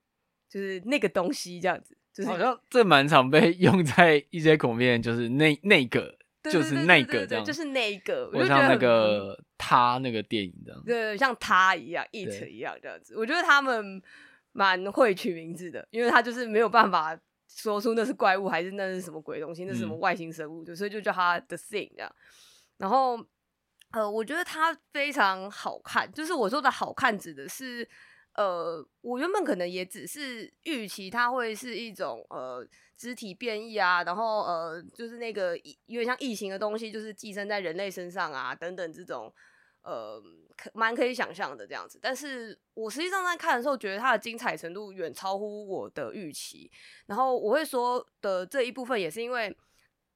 [0.49, 1.95] 就是那个东西这样子。
[2.19, 13.15] 就是、好像这蛮常被 用在一些恐怖片，就是那那个，就是那个这样，就是那个，我像那个他那个电影这样，对，像他一样，it 一样这样子。
[13.15, 14.01] 我觉得他们
[14.51, 22.13] 蛮会取名字的，因为他就是没有办法说出那是怪物还是那是什么鬼东西，那是什么外星生物，就、嗯、所以就叫他 The Thing 这样。
[22.77, 23.17] 然后
[23.91, 27.87] 呃，我觉得他非常好看，就是我说的好看指的是。
[28.35, 32.65] 呃，我原本可能也只是预期它会是一种呃
[32.95, 39.33] 肢体变异啊，然后呃就是那个有点像异形的东西，就是寄生在人类身上啊等等这种
[39.81, 40.21] 呃
[40.55, 41.99] 可蛮可以想象的这样子。
[42.01, 46.71] 但是我实际上在看的时候，觉得它的精彩程度远超乎我的预期。
[47.07, 49.55] 然后我会说的这一部分也是因为。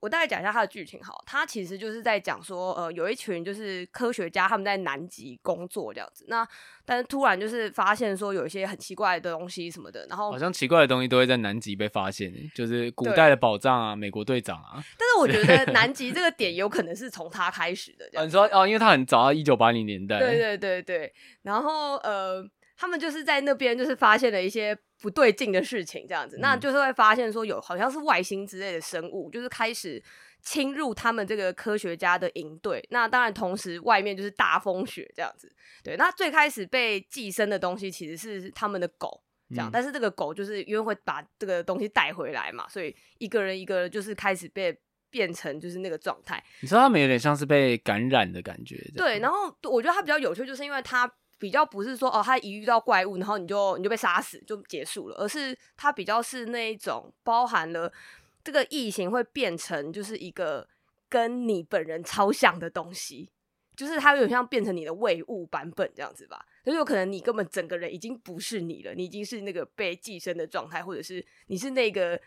[0.04, 6.46] 我大概讲一下它的剧情好，它其实就是在讲说，呃，有一群就是科学家他们在南极工作这样子，那
[6.84, 14.84] 但是突然就是发现说有一些很奇怪的东西什么的，然后好像奇怪的东西都会在南极被发现，就是古代的宝藏啊，美国队长啊。
[14.98, 20.20] 但是我觉得南极这个 点有可能是从他开始的你说哦，因为他很早啊，一九八零年代。
[20.20, 21.14] 对对对对，
[21.44, 22.46] 然后呃，
[22.84, 24.78] 他们就是在那边就是发现了一些。
[25.02, 30.02] 不对劲的事情，这样子，那就是会发现说有好像是外星之类的生物，就是开始
[30.42, 32.82] 侵入他们这个科学家的营队。
[32.90, 35.54] 那当然，同时外面就是大风雪这样子。
[35.84, 44.74] 对，那最开始被寄生的东西其实是他们的狗，这样，嗯、但是这个狗就是因为会把这个东西带回来嘛，所以一个人一个人就是开始被
[45.10, 46.42] 变成就是那个状态。
[46.62, 48.78] 你说他们有点像是被感染的感觉。
[48.96, 51.14] 对，然后我觉得它比较有趣，就是因为它。
[51.44, 57.92] 比较不是说哦，他一遇到怪物，然后你就你就被杀死就结束了，而是它比较是那一种包含了
[58.46, 60.66] 这个异形会变成就是一个
[61.10, 63.30] 跟你本人超像的东西，
[63.76, 72.18] 就是它有点像变成你的伪物版本这样子吧，就有可能你根本整个人已经不是你了，你已经是那个被寄生的状态，或者是你是那个。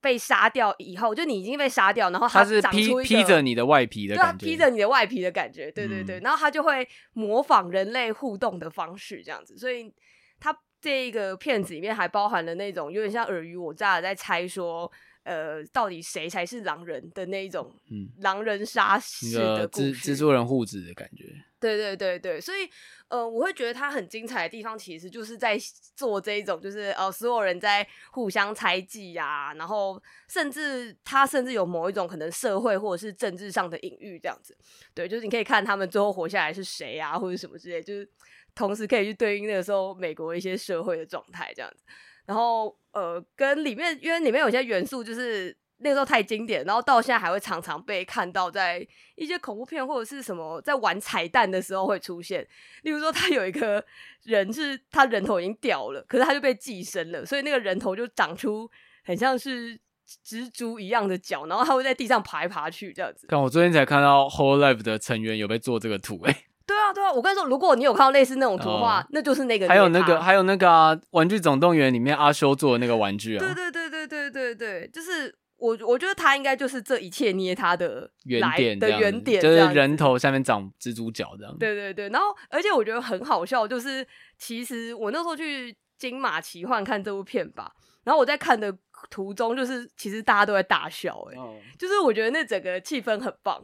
[0.00, 9.92] 被杀掉以后，就你已经被杀掉，然后它长出一个是披披着你的外皮的感觉，披着你的外皮的感觉，对对对，嗯、然后它就会模仿人类互动的方式，这样子，所以
[10.38, 14.90] 它这一个片子里面还包含了那种有点像尔虞我诈的在猜说。
[15.22, 17.74] 呃，到底谁才是狼人的那一种，
[18.20, 21.24] 狼人杀式的故事，蜘蛛人护子的感觉。
[21.60, 22.66] 对对对对，所以
[23.08, 25.58] 呃，我会觉得他很精彩的地方，其实就是在
[25.94, 34.56] 做这一种，就是呃，所有人在互相猜忌呀，然后甚至他甚至有某一种可能社会或者是政治上的隐喻这样子。
[34.94, 38.08] 对，就是你可以看他们最后活下来是谁啊，或者什么之类，就是
[38.54, 41.84] 同时可以去对应那个时候美国一些社会的状态这样子。
[42.30, 52.46] 然后，呃，跟里面，因为里面有些元素就是那个时候太经典，然后到现在还会常常被看到在一些恐怖片或者是什么在玩彩蛋的时候会出现。
[52.82, 53.84] 例如说，他有一个
[54.22, 58.70] 人是他人头已经掉了，可是他就被寄生了，所以那个人头就长出
[59.02, 59.76] 很像是
[60.24, 63.26] 蜘蛛一样的脚，然后他会在地上爬来爬去这样子。
[63.28, 66.44] 但我昨天才看到 Whole Life 的成员有被做这个图，哎。
[66.70, 69.66] 对啊，对啊，我跟你说，如果你有看到类似那种图画，哦、那就是那个。
[69.66, 73.40] 还有那个，还有那个啊，《玩具总动员》里面阿修做的那个玩具啊。
[73.40, 81.56] 对对对对对对对，就是我，我觉得他应该就是这一切捏他的原点的原点，就是人头下面长蜘蛛脚这样。
[81.58, 84.06] 对对对，然后而且我觉得很好笑，就是
[84.38, 87.72] 其实我那时候去金马奇幻看这部片吧，
[88.04, 88.72] 然后我在看的
[89.10, 93.60] 途中，就是其实大家都在大笑，哎，哦、就是我觉得那整个气氛很棒。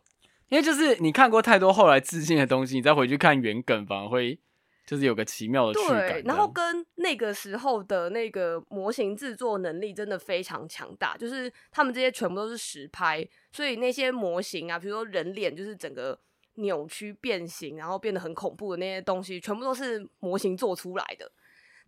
[0.48, 4.38] 因为就是你看过太多后来致敬的东西，你再回去看原梗，反而会
[4.86, 6.08] 就是有个奇妙的趣感。
[6.08, 16.16] 对，然后跟那个时候的那个模型制作能力真的非常强大，就是他们这些全部都是实拍，所以那些模型啊，比如说人脸，就是整个
[16.54, 21.28] 扭曲变形，然后变得很恐怖的那些东西，全部都是模型做出来的。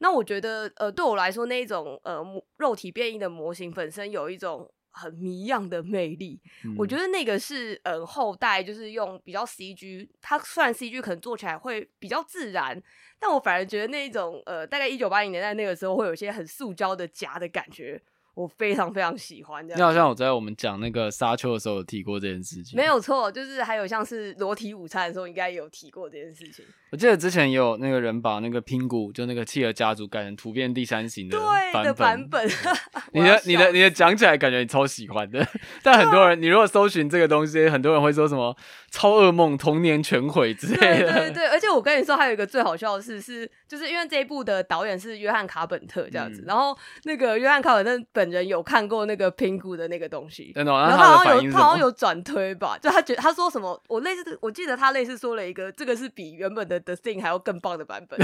[0.01, 2.25] 那我觉得，呃，对我来说，那一种呃
[2.57, 4.69] 肉体变异的模型本身有一种。
[4.91, 12.83] 很谜样的魅力，嗯、我觉得那个是呃后代就是用比较 CG，它虽然 CG 可能做起来会比较自然，
[13.19, 18.03] 但我反而觉得那一种呃大概一九八零年代那个时候会有一些很塑胶的夹的感觉。
[18.35, 19.77] 我非常非常喜欢这样。
[19.81, 22.77] 你好像我在我们讲那个沙丘的时候有提过这件事情。
[22.77, 26.65] 没有错，就是还有像是裸体午餐的时候，应该有提过这件事情。
[26.91, 31.83] 我记得之前也有那个人把那个拼骨，就那个企鹅家族改成突变第三型的版本。
[31.83, 32.49] 对的版本。
[33.13, 35.47] 你的你的你的讲起来感觉你超喜欢的，
[35.83, 38.57] 但很多人你如果搜寻这个东西，很多人会说什么
[38.91, 41.13] 超噩梦、童年全毁之类的。
[41.13, 58.19] 对对对，而且我跟你说，还有一个最好笑的事是，就是因为这一部的导演是约翰卡本特这样子，嗯、然后那个约翰卡本特本人有看过那个拼骨的那个东西，然后他好像有他好像有转推吧，就他觉得他说什么，我类似我记得他类似说了一个，这个是比原本的 The Thing 还要更棒的版本，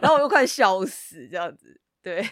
[0.00, 2.28] 然后我又快笑死这样子，对，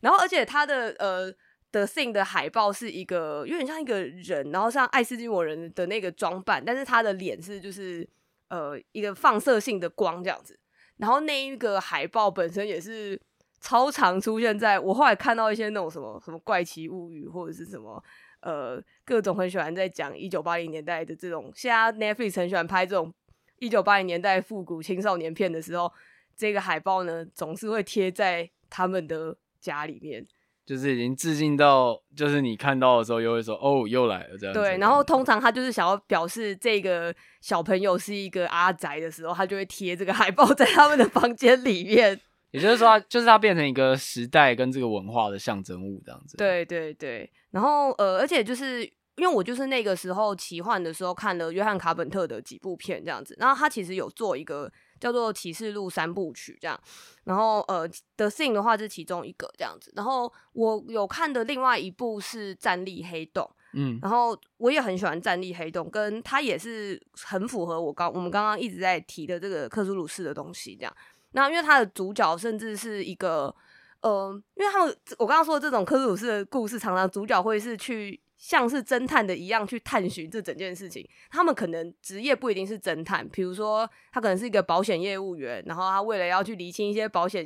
[0.00, 1.32] 然后而且他的呃
[1.72, 8.08] The Thing 的海报是一个有点像一个人，然后像爱斯基摩人的那个装扮，但是他的脸是就是
[8.48, 10.58] 呃一个放射性的光这样子，
[10.96, 13.20] 然后那一个海报本身也是。
[13.58, 18.00] 超常出现在我后来看到一些那种什么什么怪奇物语或者是什么
[18.40, 23.12] 呃各种很喜欢在讲一九八零年代的这种，现在 Netflix 很喜欢拍这种
[23.58, 25.92] 一九八零年代复古青少年片的时候，
[26.36, 30.26] 这个海报呢总是会贴在他们的家里面，
[30.64, 34.52] 就是已经致敬到，就是你看到的时候又会说哦又来了这样。
[34.52, 42.20] 对，然后通常他就是想要表示这个小朋友是一个阿宅的时候，他就会贴这个海报在他们的房间里面。
[42.52, 46.38] 也就是说，就是它变成一个时代跟这个文化的象征物这样子。
[46.38, 56.78] 对对对，然后呃，而且就是因为我就是那个时候奇幻的时候看了约翰卡本特的几部片这样子，然后他其实有做一个叫做《启示录三部曲》这样，
[57.24, 70.94] 然后呃，《The Thing》的话是其中一个这样子，然后我有看的另外一部是《战栗黑洞》，嗯，然后我也很喜欢《战栗黑洞》，跟它也是很符合我刚我们刚刚一直在提的这个克苏鲁式的东西这样。
[71.32, 73.54] 那因为他的主角甚至是一个
[74.00, 81.06] 呃，因为他们我刚刚说的这种克苏鲁式的故事，常常主角会是去像是侦探的一样去探寻这整件事情。
[81.30, 87.44] 他们可能职业不一定是侦探，比如说他可能是一个保险业务员，然后他为了要去厘清一些保险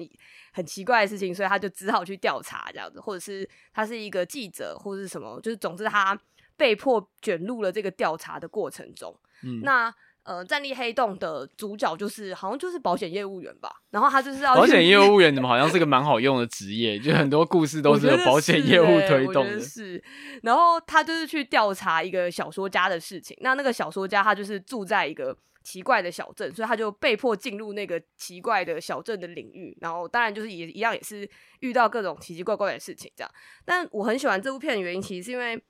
[0.53, 6.19] 很奇怪的事情，所以他就只好去调查这样子，或者是他是一个记者，或者是什么，就是总之他
[6.57, 9.19] 被迫卷入了这个调查的过程中。
[9.43, 9.95] 嗯，那。
[10.23, 16.99] 呃，战力黑洞的主角就是好像就是保险业务员吧，然后他就是要保险业务员，怎么好像是个蛮好用的职业？
[16.99, 19.59] 就很多故事都是由保险业务推动的。
[19.59, 20.03] 是，
[20.43, 23.37] 然后他就是去调查一个小说家的事情。
[23.41, 29.77] 那那个小说家他就是住在一个奇怪的小镇，所以他就被迫进入那个奇怪的小镇的领域。
[29.81, 31.29] 然后当然就是也一样，也是
[31.61, 33.31] 遇到各种奇奇怪怪的事情这样。
[33.65, 35.61] 但我很喜欢这部片的原因，其实是因为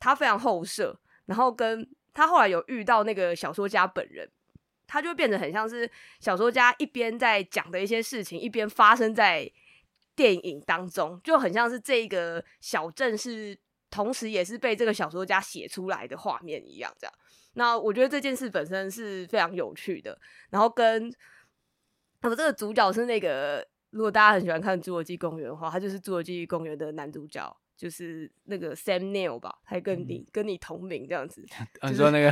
[0.00, 1.88] 它非常后设，然后跟。
[2.14, 4.30] 他后来有遇到那个小说家本人，
[4.86, 5.90] 他就变得很像是
[6.20, 9.50] 小说家一边在讲的一些事情，一边发生在
[10.14, 13.58] 电影当中，就很像是这个小镇是
[13.90, 16.94] 同时也是被这个小说家写出来的画面一样。
[16.98, 17.14] 这样，
[17.54, 20.16] 那我觉得这件事本身是非常有趣的。
[20.50, 21.12] 然后跟
[22.20, 27.56] 那么这个主角是那个，如果大家很喜欢看《侏罗纪公园》的话，他就是《侏罗纪公园》的男主角。
[27.76, 31.44] 就是那个 Sam Neill 吧，还跟你、嗯、跟你同名这样子。
[31.82, 32.30] 你、就是、说那个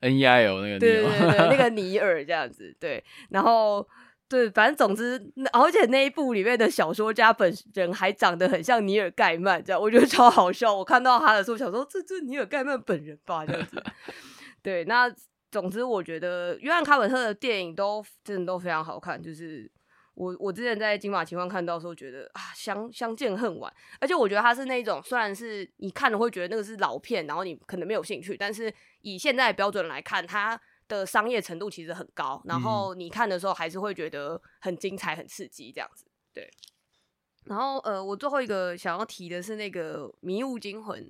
[0.00, 3.04] N E I O 那个对对对对，那个 尼尔这样子对。
[3.28, 3.86] 然后
[4.28, 5.20] 对，反正总之，
[5.52, 10.74] 而且那一部里面的小说家本人还长得很像尼尔盖曼，这样我觉得超好笑。
[10.74, 13.44] 我看到他的时候想说，这这是尼尔盖曼本人吧？
[13.44, 13.82] 这样子。
[14.62, 15.12] 对，那
[15.50, 19.70] 总之我觉得约翰卡本特的电影都真的都非常好看，就是。
[20.14, 36.04] 我我之前在金马奇幻看到的时候，觉得啊相相见恨晚，而且我觉得它是那种虽然是你看了会觉得那个是老片，然后你可能没有兴趣，但是以现在的标准来看，它的商业程度其实很高，然后你看的时候还是会觉得很精彩、很刺激这样子。
[36.34, 36.50] 对，
[37.44, 41.00] 然后呃，我最后一个想要提的是那个《迷雾惊魂》，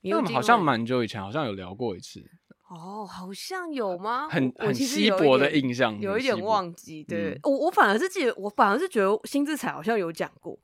[0.00, 2.24] 因为我们好像蛮久以前好像有聊过一次。
[2.68, 4.28] 哦，好像有吗？
[4.28, 7.04] 很很稀薄的印象，有一点忘记。
[7.04, 10.58] 对、嗯、我，我反而是记得，我反而是觉得新之彩好像有讲过。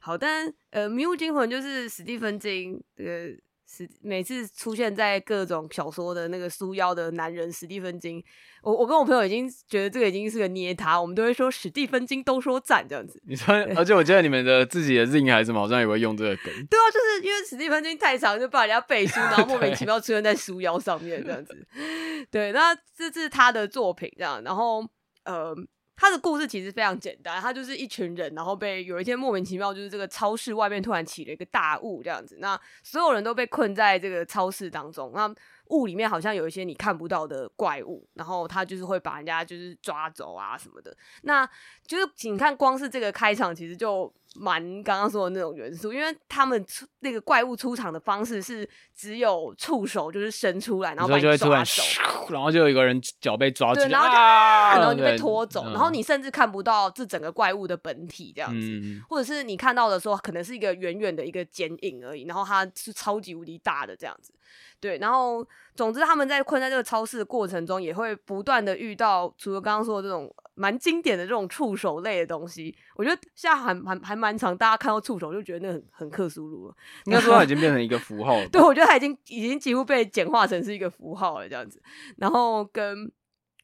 [0.00, 3.36] 好，但呃，《迷雾惊魂》就是史蒂芬金这
[3.66, 3.76] 个。
[3.76, 8.22] 是每次出现在各种小说的那个书腰的男人史蒂芬金，
[8.62, 13.20] 我我跟我朋友已经觉得这个已经是个捏他，我们都会说史蒂芬金都说赞这样子。
[13.26, 16.44] 你说，而且我记得你们的自己的 zine 还是什么，好像也会用这个梗。
[16.70, 21.66] 对啊，就是因为史蒂芬金太长，就把人家背书，然后莫名其 妙出现在书腰上面这样子。
[22.30, 24.88] 对，那这是他的作品这样，然后
[25.24, 25.54] 呃。
[25.96, 35.34] 他的故事其实非常简单，他就是一群人，然后被有一天莫名其妙，就是这个超市外面突然起了一个大雾这样子，那所有人都被困在这个超市当中，那
[35.70, 41.48] 雾里面好像有一些你看不到的怪物，然后他就是会把人家就是抓走啊什么的，那
[41.86, 44.12] 就是请看光是这个开场，其实就。
[44.38, 51.82] 蛮刚刚说的那种元素，因为他们出那个怪物出场的方式是只有触手就是伸出来，然后把你抓走，
[52.30, 64.32] 然后就有一个人脚被抓住，然后就、啊、然后就被拖走，然后你甚至看不到这整个怪物的本体这样子，嗯、或者是你看到的时候可能是一个远远的一个剪影而已，然后它是超级无敌大的这样子，
[64.86, 70.34] 对，然后总之他们在困在这个超市的过程中，也会不断的遇到除了刚刚说的这种。
[70.58, 76.74] 蛮经典的这种触手类的东西，我觉得现在还还还蛮常，大家看到触手就觉得那很很克苏鲁了。
[77.04, 78.48] 应该说它已经变成一个符号了。
[78.48, 81.78] 对，我觉得它已经已经几乎被简化成是一个符号了这样子。
[82.16, 83.12] 然后跟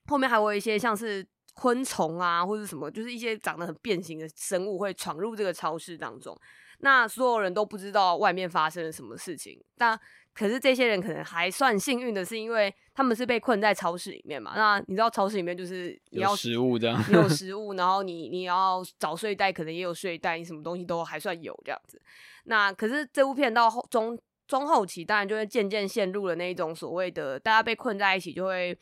[0.06, 6.38] 后面还有一些像是昆虫啊，或者什么，就是一些长得很变形的生物会闯入这个超市当中。
[6.83, 9.99] 那所有人都不知道外面发生了什么事情，但。
[10.35, 14.55] 可是这些人可能还算幸运的是，因为他们是被困在超市里面嘛。
[14.57, 22.01] 那你知道超市里面就是你要有食物这样，你有 食物，然后你你要找睡袋，可能也有睡袋，你什么东西都还算有这样子。
[22.45, 24.18] 那可是这部片到后中
[24.49, 28.74] 中后期，当然就会渐渐陷入了那一种所谓的大家被困在一起，就会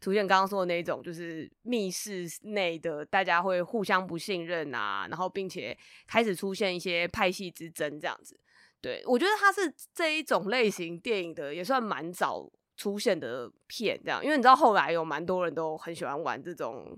[0.00, 5.76] 出现刚刚说的那一种，就是密室内的大家会互相不信任啊，然后并且
[6.06, 8.38] 开始出现一些派系之争这样子。
[8.80, 16.94] 对，我觉得它是这一种类型电影的，也算蛮早出现的片，这样，因为你知道后来有蛮多人都很喜欢玩这种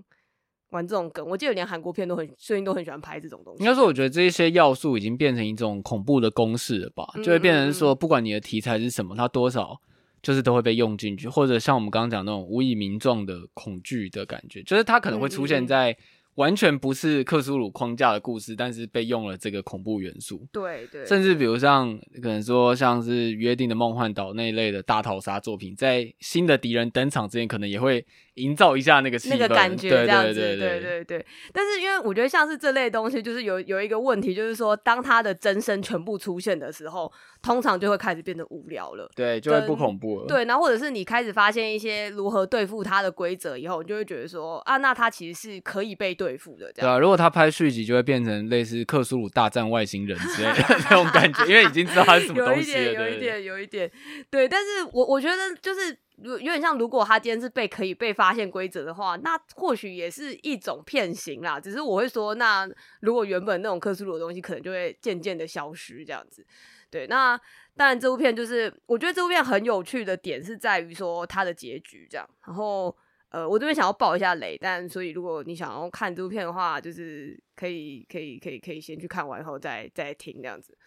[0.71, 3.63] 玩这种梗，我记得连韩国片都很最近都很喜欢拍这种东西。
[3.63, 9.79] 应该说，我觉得这一些要素已经变成一种恐怖的公式了吧，就会变成说，不管你的题材是什么，它多少
[10.21, 15.97] 就是都会被用进去，或者像我们刚刚讲那种无以名状的恐惧的感觉，就是它可能会出现在。
[16.37, 20.45] 完全不是克苏鲁框架的故事，但是被用了这个恐怖元素。
[20.51, 28.05] 对对，甚至比如像可能说像是约定的梦幻岛那一类的大逃杀作品，在新的敌人登场之前，可能也会
[28.35, 31.25] 营造一下那个那个感觉，这样子，对对对，对，对，对。
[31.51, 37.11] 但是因为我觉得像是这类东西，就是有有一个问题，就是说当它的真身全部出现的时候，
[37.47, 40.27] 通常就会开始变得无聊了，对，就会不恐怖了。
[40.27, 46.89] 对，然后或者是你开始发现一些如何对付他的规则以后，你就会觉得说啊，那他其实是可以被对付的，这样。
[46.89, 53.91] 对啊，如果他拍续集，就会变成类似克苏鲁大战外星人之类的那种感觉，因为已经知道他是什么东西了，有一点，有一点，有一点，
[54.29, 54.49] 对。
[54.49, 55.97] 但是我我觉得就是。
[56.23, 61.59] 有有点像，如果他今天是被可以被发现规则的话，那或许也是一种骗行啦。
[61.59, 62.67] 只是我会说，那
[63.01, 66.43] 如果原本那种克苏鲁的东西，可能就会渐渐的消失这样子。
[66.89, 67.39] 对，那
[67.75, 72.27] 当然这部片就是，我觉得这部片很有趣的点是在于说它的结局这样。
[72.45, 72.95] 然后
[73.29, 80.77] 呃，我这边想要爆一下雷，但所以如果你想要看这部片的话，就是可以可以可以可以先去看完以后再再听这样子。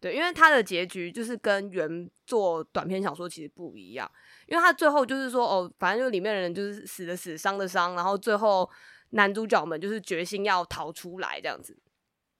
[0.00, 4.10] 对，因为它的结局就是跟原作短篇小说其实不一样。
[4.46, 8.68] 因为它最后就是说，哦，反正就里面的人就是死的死，伤的伤，然后最后
[9.10, 11.76] 男主角们就是决心要逃出来这样子。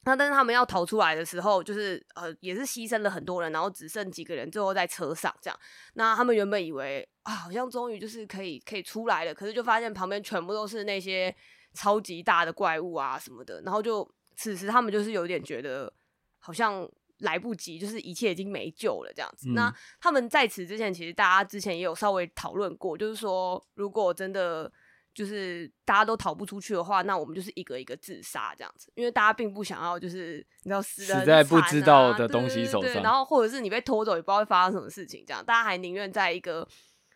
[0.05, 5.59] 那但是他们要逃出来的时候，就是呃也是牺牲了很多人，然后只剩几个人最后在车上这样。
[5.94, 11.34] 那他们原本以为啊，好像终于就是可以可以出来了，可是就发现旁边全部都是那些
[11.74, 15.92] 超级大的怪物啊什么的，然后就此时他们就是有点觉得
[16.38, 16.88] 好像。
[17.20, 19.51] 来不及，就是一切已经没救了这样子。
[19.51, 19.70] 嗯、那
[20.01, 24.72] 他们在此之前，其实大家之前也有稍微讨论过，就是说，如果真的
[25.20, 36.66] 就是大家都逃不出去的话，那我们就是一个一个自杀这样子，因为大家并不想要就是你知道死人、啊、死在不知道的东西手上，然后或者是你被拖走也不知道会发生什么事情，这样大家还宁愿在一个，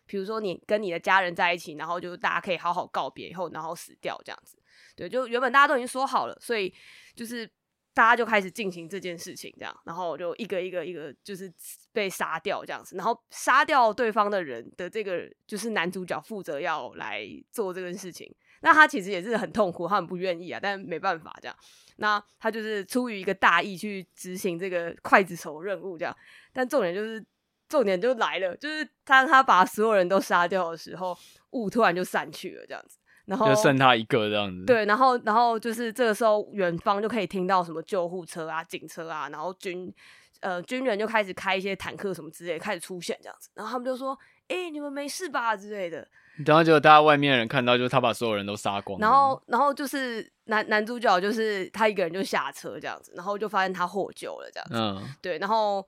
[0.05, 4.55] 比如说你跟你的家人在一起，然后就大家可以好好告别以后，然后死掉这样子。
[4.95, 6.71] 对，就原本大家都已经说好了，所以
[7.15, 7.49] 就是。
[7.95, 11.51] 大家就开始进行这件事情，这样，然后就一个一个一个就是
[11.93, 18.29] 被杀掉这样子，然后杀掉对方的人的这个就是男主角负责要来做这件事情，
[18.59, 21.55] 那他其实也是很痛苦，他很不愿意啊，但没办法这样，
[21.95, 26.13] 那他就是出于一个大义去执行这个刽子手任务这样，
[26.51, 27.25] 但重点就是
[27.69, 31.17] 重点就来了，就是当他把所有人都杀掉的时候，
[31.51, 32.97] 雾突然就散去了这样子。
[33.25, 34.65] 然后就剩他一个这样子。
[34.65, 39.93] 对，然后然后就是这个时候，远方就可以听到什么救护车啊、警车啊，然后军
[40.41, 44.17] 呃军人就开始开一些坦克什么之类开始出现这样子，然后他们就说
[44.47, 46.07] ：“哎、欸，你们没事吧？”之类的。
[46.45, 48.99] 然后结果大家外面的人看到，就是他把所有人都杀光。
[48.99, 54.75] 然后然后就是男男主角就是他一个人就下车这样子，然后就发现他获救了这样子。
[54.75, 55.85] 嗯，对，然后。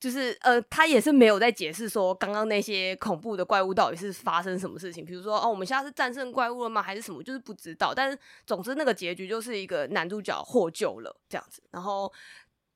[0.00, 6.80] 就是呃，他也是没有在解释说刚刚那些恐怖的怪物到底是发生什么事情，比如说哦，我们现在是战胜怪物了吗？
[6.80, 7.22] 还是什么？
[7.22, 7.92] 就是不知道。
[7.92, 11.62] 但是总之那个结局就是一个男主角获救了这样子。
[11.70, 12.12] 然后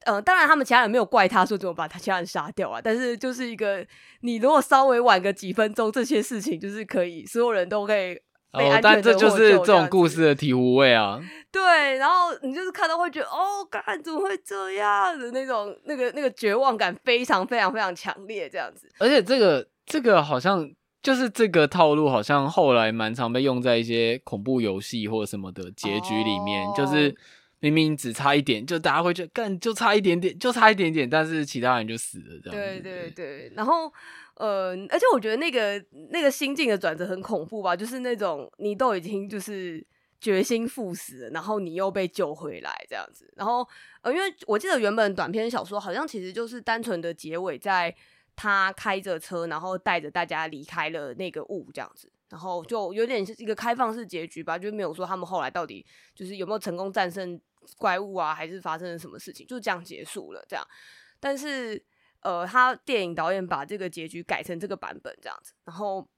[0.05, 3.87] 呃，当然他们其他人没有怪他说怎么把他其他人杀掉啊，但是就是一个
[4.23, 8.20] 你如果稍微晚个几分钟，这些事情就是可以所有人都可以。
[8.53, 11.19] 哦，但这就是这种故事的体无味啊！
[11.51, 18.91] 对，然后你就是看到会觉得哦，干怎么会这样的那种那个那个绝望感非常非常非常强烈，这样子。
[18.99, 20.71] 而且这个这个好像
[21.03, 27.15] 就是这个套路，好像后来蛮常被用在一些恐怖游戏或什么的结局里面，哦、就是
[27.61, 32.81] 明明只差一点，就大家会觉得干就差一点点，就差一点点，但是其他人就死了这样子。
[32.81, 33.91] 对对对，然后。
[34.37, 39.87] 呃，而且我觉得那个那个心境的转折很恐怖吧，就是那种你都已经就是
[40.20, 43.30] 决心赴死，然后你又被救回来这样子。
[43.37, 43.66] 然后
[44.01, 47.95] 呃，因为我记得原本短篇小说好像其实就是单纯的结尾，在
[48.35, 57.39] 他开着车，然后带着大家离开了那个雾这样子，然后就有点是一个开放式结局吧，就没有说他们后来到底就是有没有成功战胜
[57.76, 60.66] 怪物啊，还是发生了什么事情，就这样结束了这样。
[61.20, 61.85] 但是。
[62.23, 66.09] 呃，他电影导演把这个结局改成这个版本这样子，然后，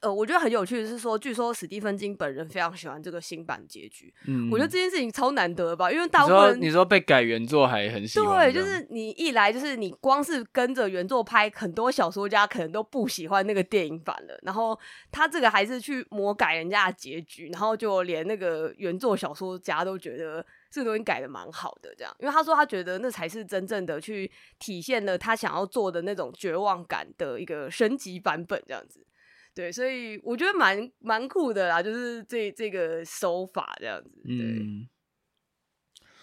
[0.00, 4.14] 呃，我觉得很有趣的是说，据说史蒂芬金本人非常喜欢这个新版结局。
[4.28, 14.78] 嗯，我觉得这件事情超难得吧，因为大部分你说，被改原作还很喜欢，对，就是你一来就是你光是跟着原作拍，很多小说家可能都不喜欢那个电影版了，然后
[15.10, 20.46] 他这个还是去魔改人家的结局，然后就连那个原作小说家都觉得。
[20.70, 29.04] 这个东西改的蛮好的，这样，因为他说他觉得那才是真正的去体现了他想要做的那种绝望感的一个升级版本，这样子，
[29.52, 34.36] 对，所以我觉得蛮蛮酷的啦，就是这这个手法这样子，对。
[34.36, 34.88] 嗯，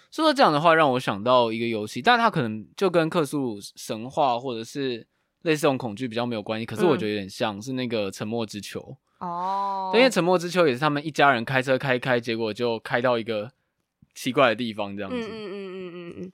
[0.09, 5.05] 说到这样的话，让我想到一个游戏，但它可能就跟克苏鲁神话或者是
[5.41, 8.79] 类似这种恐惧比较没有关系，可是我觉得有点像是那个沉默之丘
[9.19, 13.51] 哦，因为沉默之丘也是他们一家人开车开开，结果就开到一个。
[14.17, 16.31] 奇怪的地方，这样子，嗯嗯嗯嗯嗯嗯，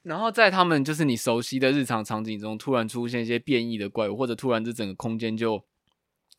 [0.00, 5.62] 然后在他们就是你熟悉的日常场景中，突然出现一些变异的怪物，或者突然这整个空间就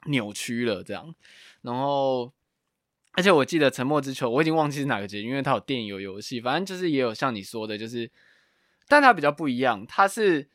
[0.07, 1.13] 扭曲了这样。
[1.61, 2.33] 然后，
[3.11, 8.09] 而且我记得《沉默之球》，我已经忘记是哪个结局，因为它有电影有游戏，反正就是也有像你说的，就是，
[8.87, 10.49] 但它比较不一样，它是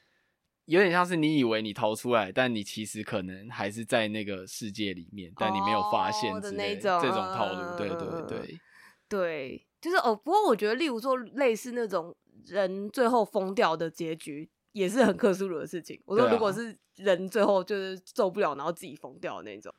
[0.65, 8.61] 有点像是你以为你逃出来，但你其实可能还是在那个世界里面，但你没有发现之类的那种这种套路，对对对。
[9.09, 10.15] 对，就是哦。
[10.15, 12.15] 不过我觉得，例如说类似那种
[12.47, 16.01] 人最后疯掉的结局，也是很克苏鲁的事情。
[16.05, 19.73] 我说，如果是人最后就是受不了，然后自己疯掉的那种。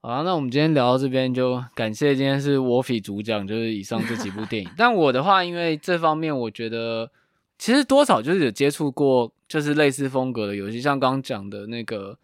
[0.00, 4.70] 好，那我们今天聊到这边，就感谢今天是 Wolfie 主讲，就是以上这几部电影。
[4.78, 7.10] 但我的话，因为这方面我觉得
[7.58, 12.16] 其实多少就是有接触过，就是类似风格的游戏，像刚刚讲的那个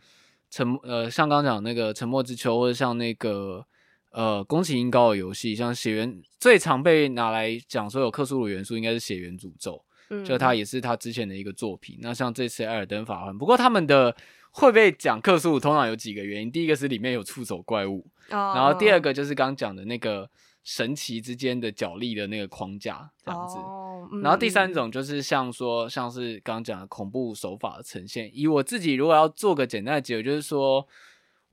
[0.50, 3.66] 沉呃，像刚刚讲那个沉默之丘，或者像那个
[4.14, 11.98] 呃宫崎英高的游戏，像血缘最常被拿来讲说有克苏鲁元素，应该是血缘诅咒，嗯，就它也是他之前的一个作品。
[12.00, 14.16] 那像这次艾尔登法环，不过他们的。
[14.56, 16.48] 会被讲克苏鲁，通常有几个原因。
[16.48, 18.56] 第一个是里面有触手怪物，oh.
[18.56, 20.30] 然后第二个就是刚讲的那个
[20.62, 23.56] 神奇之间的角力的那个框架这样子。
[23.56, 24.22] Oh.
[24.22, 28.30] 然后第三种就是像说，像是刚刚讲的恐怖手法的呈现。
[28.32, 30.86] 以我自己如果要做个简单的结尾，就是说，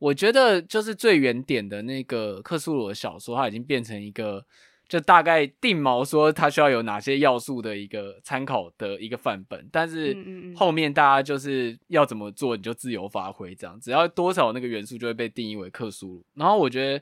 [0.02, 4.46] 我觉得就是最原点的那个克苏鲁的小说，它已经变成一个。
[4.92, 10.14] 就大概定毛说它需要有哪些要素的一个参考的一个范本，但是
[10.54, 16.26] 后面大家就是要怎么做你就自由发挥，这样只要多少那个元素就会被定义为克苏鲁。
[16.34, 17.02] 然后我觉得，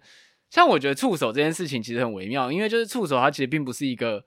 [0.51, 4.23] 像我觉得触手这件事情其实很微妙，因为就是触手它其实并不是一个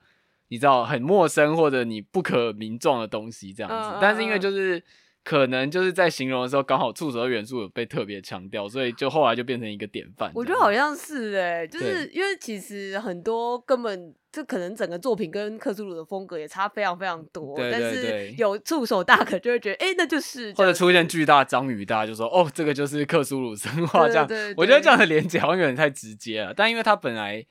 [0.49, 4.83] 你知道很陌生或者你不可名状的东西这样子，但是因为就是。
[5.23, 10.31] 可能就是在形容的时候，刚好触手的元素有被特别强调，所以就后来就变成一个典范。
[10.35, 24.27] 我觉得好像是哎、欸，就是因为其实很多根本就可能整个作品跟克苏鲁的风格也差非常非常多，但是有触手大可就会觉得哎、欸，那就是，或者出现巨大章鱼，大家就说哦，这个就是克苏鲁神话这样。
[24.57, 27.45] 我觉得这样的连接好像有点太直接了，但因为它本来。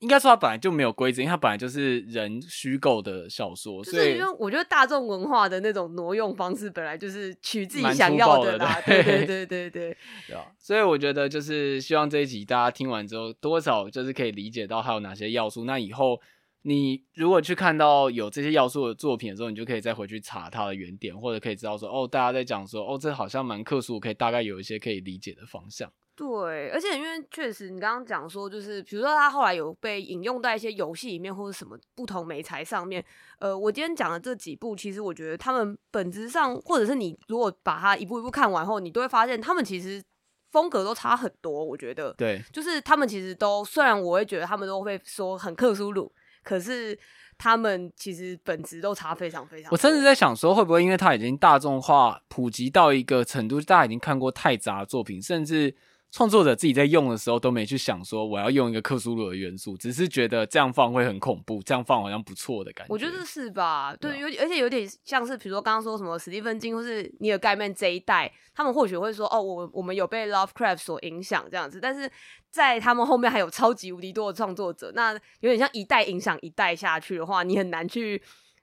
[0.00, 9.96] 应该说它本来就没有规则，因为它本来就是人虚构的小说，所以因为我觉得大众文化的那种挪用方式本来就是取自己想要的啦，对对 对对对，
[10.26, 15.64] 对啊，所以我觉得就是希望这一集大家听完之后，多少就是可以理解到还有哪些要素。
[15.64, 16.18] 那以后
[16.62, 25.92] 你如果去看到有这些要素的作品的时候，你就可以再回去查它的原点，或者可以知道说哦，大家在讲说哦，这好像蛮克苏鲁，可以大概有一些可以理解的方向。
[26.20, 33.02] 对，而且因为确实，你刚刚讲说，就是比如说他后来有被引用在一些游戏里面，或者什么不同媒材上面。
[33.38, 40.04] 呃，我今天讲的这几部，其实我觉得他们本质上，或者是你如果把它一步一步看完后，你都会发现他们其实
[40.52, 41.64] 风格都差很多。
[41.64, 46.12] 我觉得，对，就是他们其实都，虽然我会觉得他们都会说很克苏鲁，
[46.44, 46.98] 可是
[47.38, 49.72] 他们其实本质都差非常非常。
[49.72, 55.74] 我甚至在想说，会不会因为他已经大众化、普及到一个程度，大家已经看过太杂的作品，甚至。
[56.12, 62.92] 创作者自己在用的时候都没去想说我要用一个克苏鲁的元素，只是觉得这样放会很恐怖，这样放好像不错的感觉。
[62.92, 63.94] 我觉得是吧？
[63.94, 72.10] 对，有而且有点像是比如说刚刚说什么史蒂芬金或是尼尔盖曼这一代，他们或许会说哦，我我们有被 Lovecraft 所影响这样子，但是
[72.50, 78.20] 在他们后面还有超级无敌多的创作者，那有点像一代影响一代下去的话，你很难去。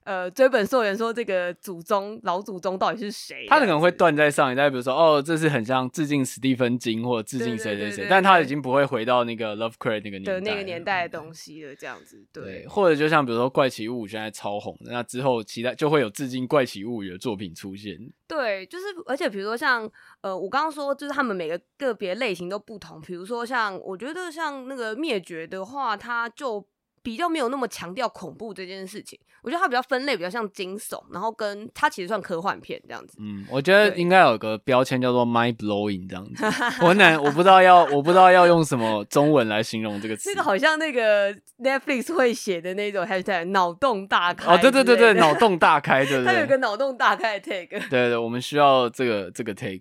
[0.08, 3.46] 呃，追本溯源说这个祖宗老祖宗到底是谁？
[3.50, 12.68] 他可能会断在上一代，比如说哦，这是很像致敬史蒂芬金或者致敬谁谁谁，但他已经不会回到那个 Lovecraft 那个年代的那个年代的东西了，这样子对，对。
[12.68, 17.98] 或者就像比如说怪奇物语现在超红的，那之后期待就会有致敬怪奇物语的作品出现。
[18.30, 19.92] 对，就是而且比如说像
[20.22, 26.66] 呃，我刚刚说就是他们每个个别类型都不同，比如说像我觉得像那个灭绝的话，它就。
[27.08, 33.16] 比较没有那么强调恐怖这件事情，我觉得它比较分类比较像惊悚，然后跟它其实算科幻片这样子。
[33.22, 36.44] 嗯，我觉得应该有个标签叫做 mind blowing 这样子。
[36.84, 40.30] 我难，我不知道要，我不知道要用什么中文来形容这个 词。
[40.30, 41.34] 这个好像那个
[41.64, 44.54] Netflix 会写的那种 hashtag 脑洞大开。
[44.54, 46.26] 哦，对对对对，脑洞大开，对对。
[46.26, 47.70] 它有一个脑洞大开的 tag。
[47.70, 49.80] 对，对对，我们需要这个这个 tag。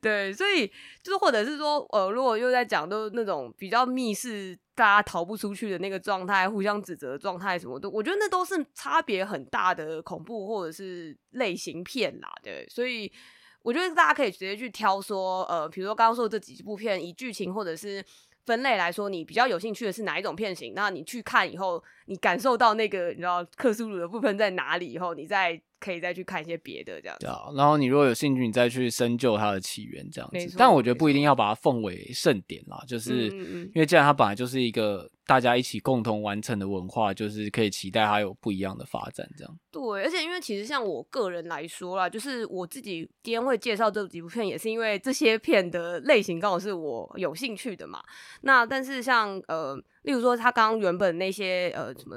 [0.00, 0.68] 对，所以
[1.02, 4.56] 就是或者是说，呃，如果又在讲都那种比较密室。
[4.74, 13.10] 大家逃不出去的那个状态，互相指责的状态，什么都，我觉得那都是差别很大的恐怖或者是类型片啦，对，所以
[13.62, 18.04] 我觉得大家可以直接去挑说，呃，比如说刚刚说的这几部片，以剧情或者是
[18.44, 20.74] 分类来说，你比较有兴趣的是哪一种片型？
[20.74, 25.60] 那你去看以后，你感受到那个你知道克苏鲁的部分在哪里以后，你再。
[25.84, 27.26] 可以再去看一些别的这样子。
[27.26, 30.54] 对啊，然后你如果有兴趣，你再去深究它的起源这样子。
[30.56, 39.58] 但我觉得不一定要把它奉为盛典啦，就是因为既然它本来就是一个大家一起共同完成的文化，就是可以期待它有不一样的发展这样。
[39.70, 48.02] 对，而且因为其实像我个人来说啦，就是我自己今天会介绍这几部片，也是因为这些片的类型刚好是我有兴趣的嘛。
[48.40, 49.78] 那但是像呃。
[50.04, 52.16] 例如说，他刚刚原本那些呃什么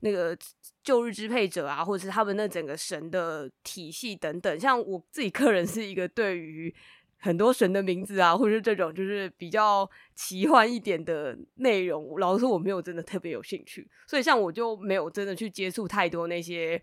[0.00, 0.36] 那个
[0.84, 6.72] 旧日支配者啊，或者是他们那整个神的体系等等，像我自己个人是一个对于
[7.18, 16.80] 很多神的名字啊，或者是这种就是比较奇幻一点的内容，老实说我没有真的特别有兴趣，所以像我就没有真的去接触太多那些。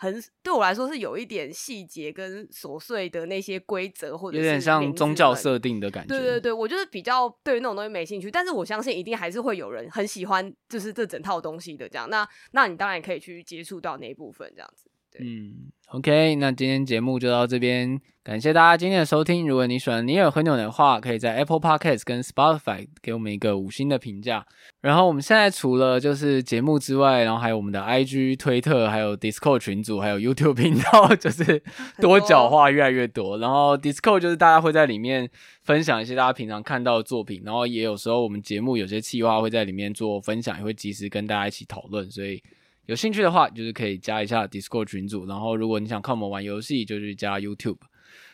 [0.00, 6.16] 很对我来说是有一点细节跟琐碎的那些规则，或者是有点像宗教设定的感觉。
[6.16, 12.08] 对对对，我就是比较对于那种东西没兴趣，但是我相信一定还是会有人很喜欢，就是这整套东西的这样。
[12.08, 14.87] 那那你当然也可以去接触到那一部分这样子。
[15.20, 19.48] 嗯，OK，那今天节目就到这边，感谢大家今天的收听。
[19.48, 24.46] 如果你喜欢尼尔和牛的话，可以在 Apple Podcast 跟 Spotify 给我们一个五星的评价。
[24.80, 31.62] 然后我们现在除了就是节目之外，然后还有我们的 IG、推特，还有 Discord 群组，还有 YouTube 频道， 就是
[32.00, 33.38] 多角化越来越多。
[33.38, 35.28] 然后 Discord 就是大家会在里面
[35.62, 42.40] 分享一些大家平常看到的作品，然后也有时候我们节目有些企划会在里面做分享，也会及时跟大家一起讨论，所以。
[42.88, 45.26] 有兴趣的话，就是可以加一下 Discord 群组。
[45.26, 47.76] 然后，如果你想看我们玩游戏，就去加 YouTube。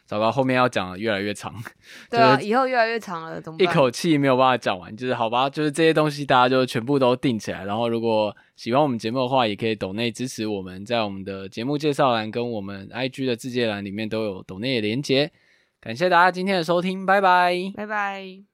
[0.07, 1.55] 糟糕，后面要讲的越来越长，
[2.11, 3.65] 对啊，以后越来越长了，怎么办？
[3.65, 7.65] 一口气没有办法讲完，就是好吧，就是这些东西大家就全部都定起来。
[7.65, 15.33] 然后，如果喜欢我们节目的话，也可以抖内支持我们，在我们的节目介绍栏跟我们 IG 的自介栏里面都有抖内的连结。
[15.81, 18.54] 感谢大家今天的收听，拜拜，拜拜。